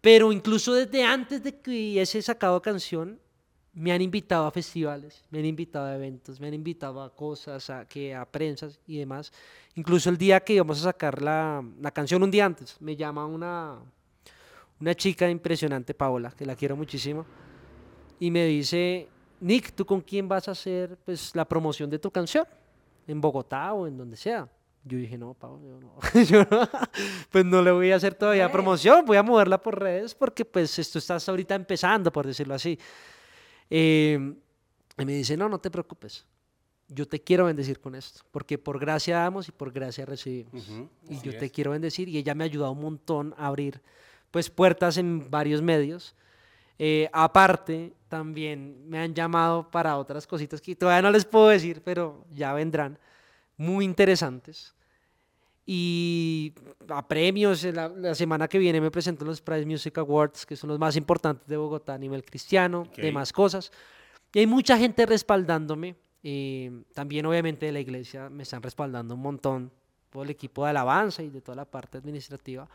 Pero 0.00 0.32
incluso 0.32 0.74
desde 0.74 1.02
antes 1.02 1.42
de 1.42 1.58
que 1.60 1.70
hubiese 1.70 2.20
sacado 2.20 2.60
canción, 2.60 3.18
me 3.72 3.92
han 3.92 4.02
invitado 4.02 4.46
a 4.46 4.50
festivales, 4.50 5.24
me 5.30 5.40
han 5.40 5.46
invitado 5.46 5.86
a 5.86 5.94
eventos, 5.96 6.38
me 6.40 6.46
han 6.46 6.54
invitado 6.54 7.02
a 7.02 7.14
cosas, 7.14 7.68
a, 7.70 7.86
que, 7.86 8.14
a 8.14 8.24
prensas 8.24 8.78
y 8.86 8.98
demás. 8.98 9.32
Incluso 9.74 10.10
el 10.10 10.18
día 10.18 10.40
que 10.40 10.54
íbamos 10.54 10.80
a 10.80 10.84
sacar 10.84 11.20
la, 11.20 11.64
la 11.80 11.90
canción, 11.90 12.22
un 12.22 12.30
día 12.30 12.44
antes, 12.44 12.80
me 12.80 12.94
llama 12.94 13.26
una, 13.26 13.78
una 14.80 14.94
chica 14.94 15.28
impresionante, 15.28 15.92
Paola, 15.92 16.30
que 16.30 16.46
la 16.46 16.54
quiero 16.54 16.76
muchísimo, 16.76 17.26
y 18.20 18.30
me 18.30 18.46
dice, 18.46 19.08
Nick, 19.40 19.72
¿tú 19.72 19.84
con 19.84 20.00
quién 20.00 20.28
vas 20.28 20.46
a 20.48 20.52
hacer 20.52 20.96
pues, 21.04 21.34
la 21.34 21.44
promoción 21.44 21.90
de 21.90 21.98
tu 21.98 22.10
canción? 22.10 22.46
¿En 23.06 23.20
Bogotá 23.20 23.72
o 23.72 23.86
en 23.86 23.96
donde 23.96 24.16
sea? 24.16 24.48
Yo 24.86 24.98
dije, 24.98 25.16
no, 25.16 25.32
Paola, 25.32 25.62
yo 25.64 25.80
no, 25.80 25.98
yo 26.24 26.46
no, 26.50 26.68
pues 27.30 27.44
no 27.44 27.62
le 27.62 27.70
voy 27.70 27.90
a 27.90 27.96
hacer 27.96 28.14
todavía 28.14 28.52
promoción, 28.52 29.04
voy 29.06 29.16
a 29.16 29.22
moverla 29.22 29.60
por 29.60 29.80
redes 29.80 30.14
porque 30.14 30.44
pues 30.44 30.78
esto 30.78 30.98
está 30.98 31.16
ahorita 31.26 31.54
empezando, 31.54 32.12
por 32.12 32.26
decirlo 32.26 32.54
así. 32.54 32.78
Eh, 33.70 34.34
y 34.98 35.04
me 35.04 35.12
dice, 35.12 35.36
no, 35.36 35.48
no 35.48 35.58
te 35.58 35.70
preocupes, 35.70 36.26
yo 36.88 37.08
te 37.08 37.20
quiero 37.20 37.46
bendecir 37.46 37.80
con 37.80 37.94
esto, 37.94 38.20
porque 38.30 38.58
por 38.58 38.78
gracia 38.78 39.18
damos 39.18 39.48
y 39.48 39.52
por 39.52 39.72
gracia 39.72 40.04
recibimos. 40.04 40.68
y 41.08 41.20
yo 41.20 41.36
te 41.36 41.50
quiero 41.50 41.70
bendecir 41.70 42.08
y 42.08 42.18
ella 42.18 42.34
me 42.34 42.44
ha 42.44 42.46
ayudado 42.46 42.72
un 42.72 42.82
montón 42.82 43.34
a 43.38 43.46
abrir 43.46 43.80
pues 44.30 44.50
puertas 44.50 44.96
en 44.98 45.30
varios 45.30 45.62
medios. 45.62 46.14
Eh, 46.78 47.08
aparte, 47.12 47.94
también 48.08 48.88
me 48.88 48.98
han 48.98 49.14
llamado 49.14 49.70
para 49.70 49.96
otras 49.96 50.26
cositas 50.26 50.60
que 50.60 50.74
todavía 50.74 51.02
no 51.02 51.10
les 51.10 51.24
puedo 51.24 51.48
decir, 51.48 51.80
pero 51.84 52.24
ya 52.30 52.52
vendrán, 52.52 52.98
muy 53.56 53.84
interesantes. 53.84 54.75
Y 55.66 56.52
a 56.88 57.06
premios, 57.08 57.64
la, 57.64 57.88
la 57.88 58.14
semana 58.14 58.49
que 58.49 58.58
viene 58.58 58.80
me 58.80 58.90
presento 58.90 59.25
en 59.25 59.28
los 59.28 59.40
Prize 59.40 59.64
Music 59.64 59.96
Awards, 59.96 60.44
que 60.44 60.56
son 60.56 60.68
los 60.68 60.78
más 60.78 60.94
importantes 60.96 61.49
de 61.49 61.56
Bogotá 61.56 61.94
a 61.94 61.99
nivel 61.99 62.23
cristiano, 62.25 62.87
demás 62.96 63.32
cosas. 63.32 63.73
Y 64.34 64.40
hay 64.40 64.46
mucha 64.46 64.76
gente 64.76 65.06
respaldándome. 65.06 65.96
Eh, 66.23 66.70
también, 66.92 67.25
obviamente, 67.26 67.66
de 67.66 67.73
la 67.73 67.80
iglesia 67.80 68.28
me 68.28 68.42
están 68.42 68.62
respaldando 68.62 69.14
un 69.14 69.20
montón, 69.20 69.70
todo 70.11 70.23
el 70.23 70.30
equipo 70.30 70.64
de 70.64 70.70
alabanza 70.70 71.23
y 71.23 71.30
de 71.30 71.40
toda 71.40 71.56
la 71.56 71.64
parte 71.64 71.99
administrativa. 71.99 72.68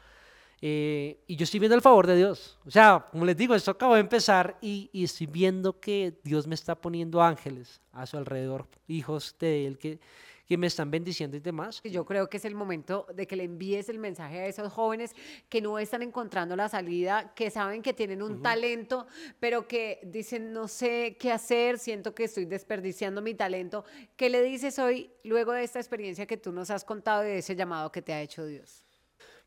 Eh, 0.61 1.23
y 1.27 1.35
yo 1.35 1.43
estoy 1.43 1.59
viendo 1.59 1.75
el 1.75 1.81
favor 1.81 2.07
de 2.07 2.15
Dios. 2.15 2.57
O 2.65 2.71
sea, 2.71 3.07
como 3.11 3.23
les 3.23 3.37
digo, 3.37 3.53
esto 3.55 3.71
acabo 3.71 3.93
de 3.93 4.01
empezar 4.01 4.57
y, 4.61 4.89
y, 4.91 5.03
estoy 5.03 5.27
viendo 5.27 5.79
que 5.79 6.19
Dios 6.23 6.47
me 6.47 6.55
está 6.55 6.75
poniendo 6.75 7.21
ángeles 7.21 7.81
a 7.93 8.05
su 8.05 8.17
alrededor, 8.17 8.67
hijos 8.87 9.35
de 9.39 9.67
Él 9.67 9.77
que, 9.77 9.99
que 10.49 10.57
me 10.57 10.65
están 10.65 10.89
bendiciendo 10.89 11.37
y 11.37 11.41
demás. 11.41 11.79
Yo 11.83 12.03
creo 12.05 12.27
que 12.27 12.37
es 12.37 12.45
el 12.45 12.55
momento 12.55 13.05
de 13.13 13.27
que 13.27 13.35
le 13.35 13.43
envíes 13.43 13.87
el 13.87 13.99
mensaje 13.99 14.39
a 14.39 14.47
esos 14.47 14.73
jóvenes 14.73 15.15
que 15.47 15.61
no 15.61 15.77
están 15.77 16.01
encontrando 16.01 16.55
la 16.55 16.67
salida, 16.67 17.35
que 17.35 17.51
saben 17.51 17.83
que 17.83 17.93
tienen 17.93 18.23
un 18.23 18.31
uh 18.31 18.35
-huh. 18.37 18.41
talento, 18.41 19.05
pero 19.39 19.67
que 19.67 19.99
dicen, 20.03 20.51
no 20.51 20.67
sé 20.67 21.17
qué 21.19 21.31
hacer, 21.31 21.77
siento 21.77 22.15
que 22.15 22.23
estoy 22.23 22.45
desperdiciando 22.45 23.21
mi 23.21 23.35
talento. 23.35 23.85
¿Qué 24.15 24.31
le 24.31 24.41
dices 24.41 24.79
hoy, 24.79 25.11
luego 25.23 25.51
de 25.51 25.63
esta 25.63 25.77
experiencia 25.77 26.25
que 26.25 26.37
tú 26.37 26.51
nos 26.51 26.71
has 26.71 26.83
contado 26.83 27.23
y 27.25 27.27
de 27.27 27.37
ese 27.37 27.55
llamado 27.55 27.91
que 27.91 28.01
te 28.01 28.11
ha 28.11 28.19
hecho 28.19 28.43
Dios? 28.43 28.83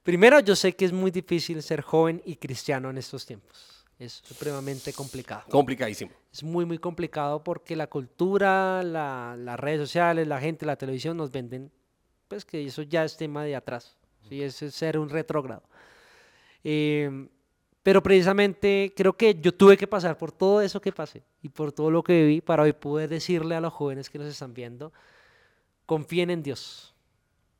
Primero, 0.04 0.38
yo 0.38 0.54
sé 0.54 0.72
que 0.76 0.84
es 0.84 0.92
muy 0.92 1.10
difícil 1.10 1.60
ser 1.64 1.80
joven 1.80 2.22
y 2.24 2.36
cristiano 2.36 2.90
en 2.90 2.98
estos 2.98 3.26
tiempos. 3.26 3.81
Es 3.98 4.20
supremamente 4.24 4.92
complicado. 4.92 5.44
Complicadísimo. 5.48 6.10
Es 6.32 6.42
muy, 6.42 6.64
muy 6.64 6.78
complicado 6.78 7.42
porque 7.44 7.76
la 7.76 7.86
cultura, 7.86 8.82
la, 8.82 9.36
las 9.38 9.60
redes 9.60 9.80
sociales, 9.80 10.26
la 10.26 10.40
gente, 10.40 10.66
la 10.66 10.76
televisión 10.76 11.16
nos 11.16 11.30
venden, 11.30 11.70
pues 12.28 12.44
que 12.44 12.64
eso 12.64 12.82
ya 12.82 13.04
es 13.04 13.16
tema 13.16 13.44
de 13.44 13.54
atrás. 13.54 13.96
¿sí? 14.28 14.42
Es, 14.42 14.60
es 14.62 14.74
ser 14.74 14.98
un 14.98 15.08
retrógrado. 15.08 15.62
Eh, 16.64 17.28
pero 17.82 18.02
precisamente 18.02 18.92
creo 18.96 19.16
que 19.16 19.34
yo 19.40 19.52
tuve 19.52 19.76
que 19.76 19.86
pasar 19.86 20.16
por 20.16 20.30
todo 20.30 20.60
eso 20.60 20.80
que 20.80 20.92
pasé 20.92 21.22
y 21.42 21.48
por 21.48 21.72
todo 21.72 21.90
lo 21.90 22.02
que 22.02 22.22
viví 22.22 22.40
para 22.40 22.62
hoy 22.62 22.72
poder 22.72 23.08
decirle 23.08 23.56
a 23.56 23.60
los 23.60 23.72
jóvenes 23.72 24.08
que 24.08 24.18
nos 24.18 24.28
están 24.28 24.54
viendo, 24.54 24.92
confíen 25.84 26.30
en 26.30 26.42
Dios. 26.42 26.94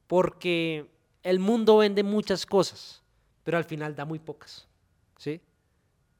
Porque 0.07 0.87
el 1.25 1.41
mundo 1.41 1.79
vende 1.79 2.05
muchas 2.05 2.47
cosas, 2.47 3.03
pero 3.43 3.59
al 3.59 3.65
final 3.65 3.97
da 3.97 4.05
muy 4.05 4.21
pocas. 4.21 4.69
¿sí? 5.17 5.41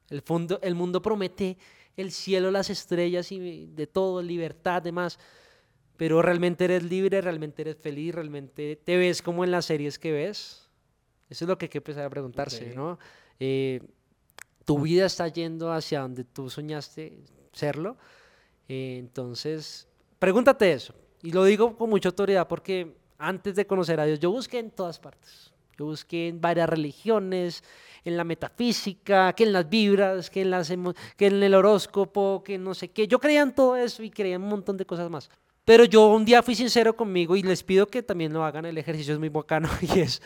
El, 0.09 0.21
fondo, 0.21 0.59
el 0.61 0.75
mundo 0.75 1.01
promete 1.01 1.57
el 1.97 2.11
cielo, 2.11 2.51
las 2.51 2.69
estrellas 2.69 3.31
y 3.31 3.67
de 3.67 3.87
todo, 3.87 4.21
libertad, 4.21 4.81
demás. 4.81 5.19
Pero 5.97 6.21
realmente 6.21 6.65
eres 6.65 6.83
libre, 6.83 7.21
realmente 7.21 7.61
eres 7.61 7.77
feliz, 7.77 8.15
realmente 8.15 8.75
te 8.83 8.97
ves 8.97 9.21
como 9.21 9.43
en 9.43 9.51
las 9.51 9.65
series 9.65 9.99
que 9.99 10.11
ves. 10.11 10.69
Eso 11.29 11.45
es 11.45 11.49
lo 11.49 11.57
que 11.57 11.65
hay 11.65 11.69
que 11.69 11.77
empezar 11.79 12.05
a 12.05 12.09
preguntarse, 12.09 12.63
okay. 12.63 12.75
¿no? 12.75 12.99
Eh, 13.39 13.81
tu 14.65 14.79
vida 14.79 15.05
está 15.05 15.27
yendo 15.27 15.71
hacia 15.71 16.01
donde 16.01 16.23
tú 16.23 16.49
soñaste 16.49 17.23
serlo. 17.51 17.97
Eh, 18.67 18.97
entonces, 18.99 19.87
pregúntate 20.19 20.71
eso. 20.71 20.93
Y 21.21 21.31
lo 21.31 21.43
digo 21.43 21.77
con 21.77 21.89
mucha 21.89 22.09
autoridad 22.09 22.47
porque 22.47 22.95
antes 23.17 23.55
de 23.55 23.65
conocer 23.65 23.99
a 23.99 24.05
Dios, 24.05 24.19
yo 24.19 24.31
busqué 24.31 24.59
en 24.59 24.71
todas 24.71 24.99
partes. 24.99 25.52
Yo 25.77 25.85
busqué 25.85 26.27
en 26.27 26.39
varias 26.39 26.69
religiones, 26.69 27.63
en 28.03 28.17
la 28.17 28.23
metafísica, 28.23 29.33
que 29.33 29.43
en 29.43 29.53
las 29.53 29.69
vibras, 29.69 30.29
que 30.29 30.41
en, 30.41 30.51
las 30.51 30.71
que 31.17 31.27
en 31.27 31.41
el 31.41 31.53
horóscopo, 31.53 32.43
que 32.43 32.57
no 32.57 32.73
sé 32.73 32.91
qué. 32.91 33.07
Yo 33.07 33.19
creía 33.19 33.41
en 33.41 33.53
todo 33.53 33.75
eso 33.75 34.03
y 34.03 34.09
creía 34.09 34.35
en 34.35 34.43
un 34.43 34.49
montón 34.49 34.77
de 34.77 34.85
cosas 34.85 35.09
más. 35.09 35.29
Pero 35.65 35.85
yo 35.85 36.07
un 36.07 36.25
día 36.25 36.43
fui 36.43 36.55
sincero 36.55 36.95
conmigo 36.95 37.35
y 37.35 37.43
les 37.43 37.63
pido 37.63 37.87
que 37.87 38.03
también 38.03 38.33
lo 38.33 38.43
hagan. 38.43 38.65
El 38.65 38.77
ejercicio 38.77 39.13
es 39.13 39.19
muy 39.19 39.29
bacano 39.29 39.69
y 39.81 39.99
es, 39.99 40.21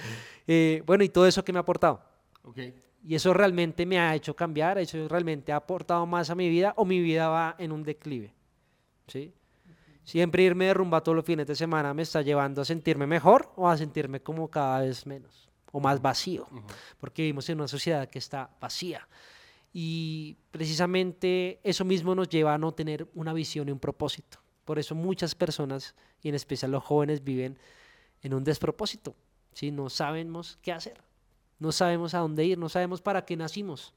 eh, 0.47 0.81
bueno, 0.86 1.03
y 1.03 1.10
todo 1.10 1.27
eso 1.27 1.43
que 1.43 1.53
me 1.53 1.60
ha 1.60 1.62
aportado. 1.62 2.01
Okay. 2.43 2.73
Y 3.03 3.15
eso 3.15 3.33
realmente 3.33 3.86
me 3.86 3.99
ha 3.99 4.15
hecho 4.15 4.36
cambiar, 4.36 4.77
eso 4.79 5.07
realmente 5.07 5.51
ha 5.51 5.57
aportado 5.57 6.05
más 6.05 6.29
a 6.29 6.36
mi 6.36 6.49
vida 6.49 6.73
o 6.75 6.86
mi 6.86 6.99
vida 6.99 7.29
va 7.29 7.55
en 7.60 7.71
un 7.71 7.83
declive. 7.83 8.33
¿Sí? 9.07 9.33
Siempre 10.08 10.43
irme 10.43 10.67
de 10.67 10.74
rumba 10.74 11.04
todos 11.04 11.17
los 11.17 11.26
fines 11.26 11.46
de 11.46 11.54
semana 11.54 11.93
me 11.93 12.04
está 12.04 12.22
llevando 12.22 12.62
a 12.62 12.65
sentirme 12.65 13.06
mejor 13.06 13.52
o 13.58 13.67
a 13.67 13.76
sentirme 13.76 14.22
como 14.22 14.48
cada 14.50 14.80
vez 14.80 15.06
menos 15.06 15.50
o 15.74 15.82
más 15.82 16.02
vacío, 16.02 16.48
uh 16.50 16.56
-huh. 16.56 16.63
porque 16.98 17.24
vivimos 17.24 17.50
en 17.50 17.60
una 17.60 17.67
sociedad 17.67 18.08
que 18.08 18.17
está 18.17 18.50
vacía. 18.62 19.06
Y 19.74 20.38
precisamente 20.50 21.60
eso 21.62 21.84
mismo 21.84 22.15
nos 22.15 22.30
lleva 22.30 22.54
a 22.54 22.58
no 22.58 22.72
tener 22.72 23.06
una 23.15 23.34
visión 23.34 23.67
y 23.67 23.72
un 23.74 23.80
propósito. 23.80 24.39
Por 24.63 24.80
eso 24.80 24.96
muchas 24.96 25.36
personas, 25.36 25.93
y 26.22 26.30
en 26.30 26.36
especial 26.36 26.72
los 26.72 26.86
jóvenes, 26.86 27.22
viven 27.22 27.60
en 28.22 28.34
un 28.34 28.46
despropósito. 28.46 29.13
¿sí? 29.52 29.72
No 29.72 29.89
sabemos 29.89 30.58
qué 30.62 30.72
hacer, 30.72 31.02
no 31.60 31.74
sabemos 31.74 32.13
a 32.13 32.20
dónde 32.20 32.46
ir, 32.46 32.58
no 32.58 32.70
sabemos 32.70 33.02
para 33.02 33.26
qué 33.26 33.36
nacimos. 33.36 33.93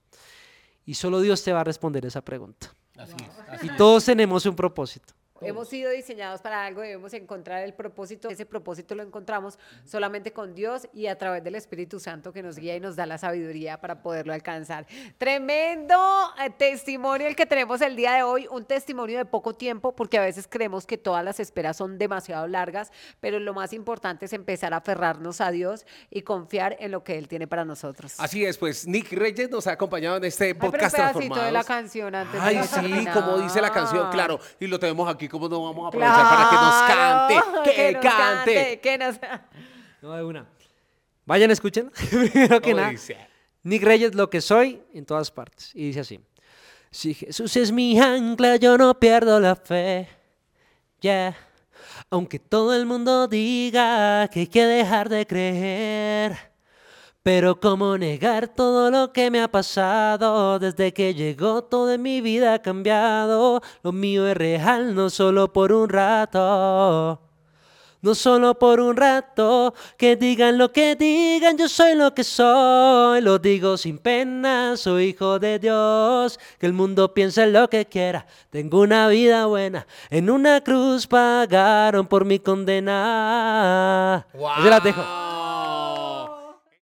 Y 0.85 0.95
solo 0.95 1.21
Dios 1.21 1.45
te 1.45 1.53
va 1.53 1.61
a 1.61 1.65
responder 1.65 2.05
esa 2.05 2.25
pregunta. 2.25 2.75
Así 2.99 3.15
es, 3.15 3.49
así 3.49 3.67
y 3.69 3.77
todos 3.77 4.05
tenemos 4.05 4.45
un 4.45 4.57
propósito. 4.57 5.15
Hemos 5.43 5.69
sido 5.69 5.91
diseñados 5.91 6.43
para 6.43 6.67
algo, 6.67 6.83
debemos 6.83 7.15
encontrar 7.15 7.63
el 7.63 7.73
propósito. 7.73 8.29
Ese 8.29 8.45
propósito 8.45 8.95
lo 8.95 9.03
encontramos 9.03 9.59
solamente 9.85 10.33
con 10.33 10.55
Dios 10.55 10.87
y 10.93 11.07
a 11.07 11.17
través 11.17 11.43
del 11.43 11.55
Espíritu 11.55 11.99
Santo 11.99 12.31
que 12.33 12.43
nos 12.43 12.59
guía 12.59 12.77
y 12.77 12.81
nos 12.81 12.95
da 12.95 13.07
la 13.07 13.17
sabiduría 13.17 13.81
para 13.81 14.03
poderlo 14.03 14.35
alcanzar. 14.35 14.87
Tremendo 15.17 15.97
eh, 16.45 16.51
testimonio 16.51 17.27
el 17.27 17.37
que 17.37 17.47
tenemos 17.47 17.81
el 17.81 17.97
día 17.97 18.13
de 18.13 18.23
hoy, 18.23 18.49
un 18.51 18.67
testimonio 18.67 19.17
de 19.17 19.25
poco 19.25 19.55
tiempo, 19.55 19.97
porque 19.97 20.19
a 20.19 20.23
veces 20.23 20.47
creemos 20.47 20.87
que 20.87 20.99
todas 20.99 21.25
las 21.25 21.41
esperas 21.41 21.79
son 21.79 21.97
demasiado 21.97 22.47
largas, 22.47 22.93
pero 23.21 23.41
lo 23.41 23.55
más 23.55 23.73
importante 23.73 24.27
es 24.27 24.35
empezar 24.35 24.75
a 24.75 24.79
aferrarnos 24.79 25.41
a 25.41 25.51
Dios 25.51 25.87
y 26.11 26.21
confiar 26.21 26.77
en 26.81 26.91
lo 26.91 27.03
que 27.03 27.17
Él 27.17 27.29
tiene 27.29 27.47
para 27.47 27.65
nosotros. 27.65 28.15
Así 28.19 28.45
es, 28.45 28.59
pues 28.59 28.87
Nick 28.87 29.11
Reyes 29.13 29.51
nos 29.51 29.67
ha 29.67 29.73
acompañado 29.73 30.19
en 30.19 30.25
este 30.25 30.55
podcast 30.55 30.95
Ay, 30.95 31.01
pero 31.07 31.07
un 31.07 31.13
pedacito 31.15 31.47
de 31.47 31.53
la 31.53 31.65
canción 31.65 32.15
antes 32.15 32.41
Ay, 32.43 32.57
de 32.57 32.65
sí, 32.65 33.07
como 33.15 33.39
dice 33.39 33.63
la 33.63 33.73
canción, 33.73 34.11
claro, 34.11 34.39
y 34.59 34.67
lo 34.67 34.79
tenemos 34.79 35.09
aquí 35.09 35.30
cómo 35.31 35.49
no 35.49 35.63
vamos 35.63 35.85
a 35.85 35.89
aprovechar 35.89 36.15
claro, 36.15 36.29
para 36.29 36.51
que 36.51 36.57
nos 36.57 37.43
cante, 37.43 37.65
que, 37.65 37.77
que 37.77 37.93
nos 37.93 38.03
cante. 38.03 38.55
cante. 38.55 38.81
Que 38.81 38.99
nos... 38.99 39.21
No, 40.03 40.17
de 40.17 40.25
una. 40.25 40.47
Vayan, 41.25 41.51
escuchen. 41.51 41.91
Primero 42.11 42.61
que 42.61 42.75
nada. 42.75 42.91
Dice? 42.91 43.17
Nick 43.63 43.83
Reyes, 43.83 44.15
lo 44.15 44.29
que 44.31 44.41
soy 44.41 44.83
en 44.93 45.05
todas 45.05 45.31
partes. 45.31 45.71
Y 45.75 45.87
dice 45.87 46.01
así. 46.01 46.21
Si 46.91 47.15
Jesús 47.15 47.57
es 47.57 47.71
mi 47.71 47.99
ancla, 48.01 48.57
yo 48.57 48.77
no 48.77 48.99
pierdo 48.99 49.39
la 49.39 49.55
fe. 49.55 50.09
Yeah. 51.01 51.37
Aunque 52.11 52.39
todo 52.39 52.75
el 52.75 52.85
mundo 52.85 53.29
diga 53.29 54.29
que 54.29 54.41
hay 54.41 54.47
que 54.49 54.65
dejar 54.65 55.09
de 55.09 55.27
creer. 55.27 56.50
Pero 57.23 57.61
cómo 57.61 57.99
negar 57.99 58.49
todo 58.49 58.91
lo 58.91 59.13
que 59.13 59.31
me 59.31 59.43
ha 59.43 59.49
pasado 59.49 60.59
desde 60.59 60.95
que 60.95 61.13
llegó 61.13 61.63
todo 61.63 61.99
mi 61.99 62.23
vida 62.23 62.55
ha 62.55 62.63
cambiado. 62.63 63.61
Lo 63.83 63.93
mío 63.93 64.27
es 64.27 64.35
real, 64.35 64.95
no 64.95 65.11
solo 65.11 65.53
por 65.53 65.71
un 65.71 65.91
rato. 65.91 67.21
No 68.03 68.15
solo 68.15 68.59
por 68.59 68.81
un 68.81 68.97
rato, 68.97 69.75
que 69.99 70.17
digan 70.17 70.57
lo 70.57 70.73
que 70.73 70.97
digan, 70.97 71.59
yo 71.59 71.69
soy 71.69 71.95
lo 71.95 72.15
que 72.15 72.25
soy, 72.25 73.21
lo 73.21 73.39
digo 73.39 73.77
sin 73.77 73.99
pena, 73.99 74.75
soy 74.79 75.09
hijo 75.09 75.39
de 75.39 75.59
Dios, 75.59 76.41
que 76.59 76.65
el 76.65 76.73
mundo 76.73 77.13
piense 77.13 77.47
lo 77.47 77.69
que 77.69 77.85
quiera, 77.85 78.27
tengo 78.49 78.81
una 78.81 79.07
vida 79.09 79.45
buena, 79.45 79.87
en 80.09 80.31
una 80.31 80.63
cruz 80.63 81.07
pagaron 81.07 82.07
por 82.07 82.25
mi 82.25 82.39
condena. 82.39 84.27
Dejo. 84.83 85.30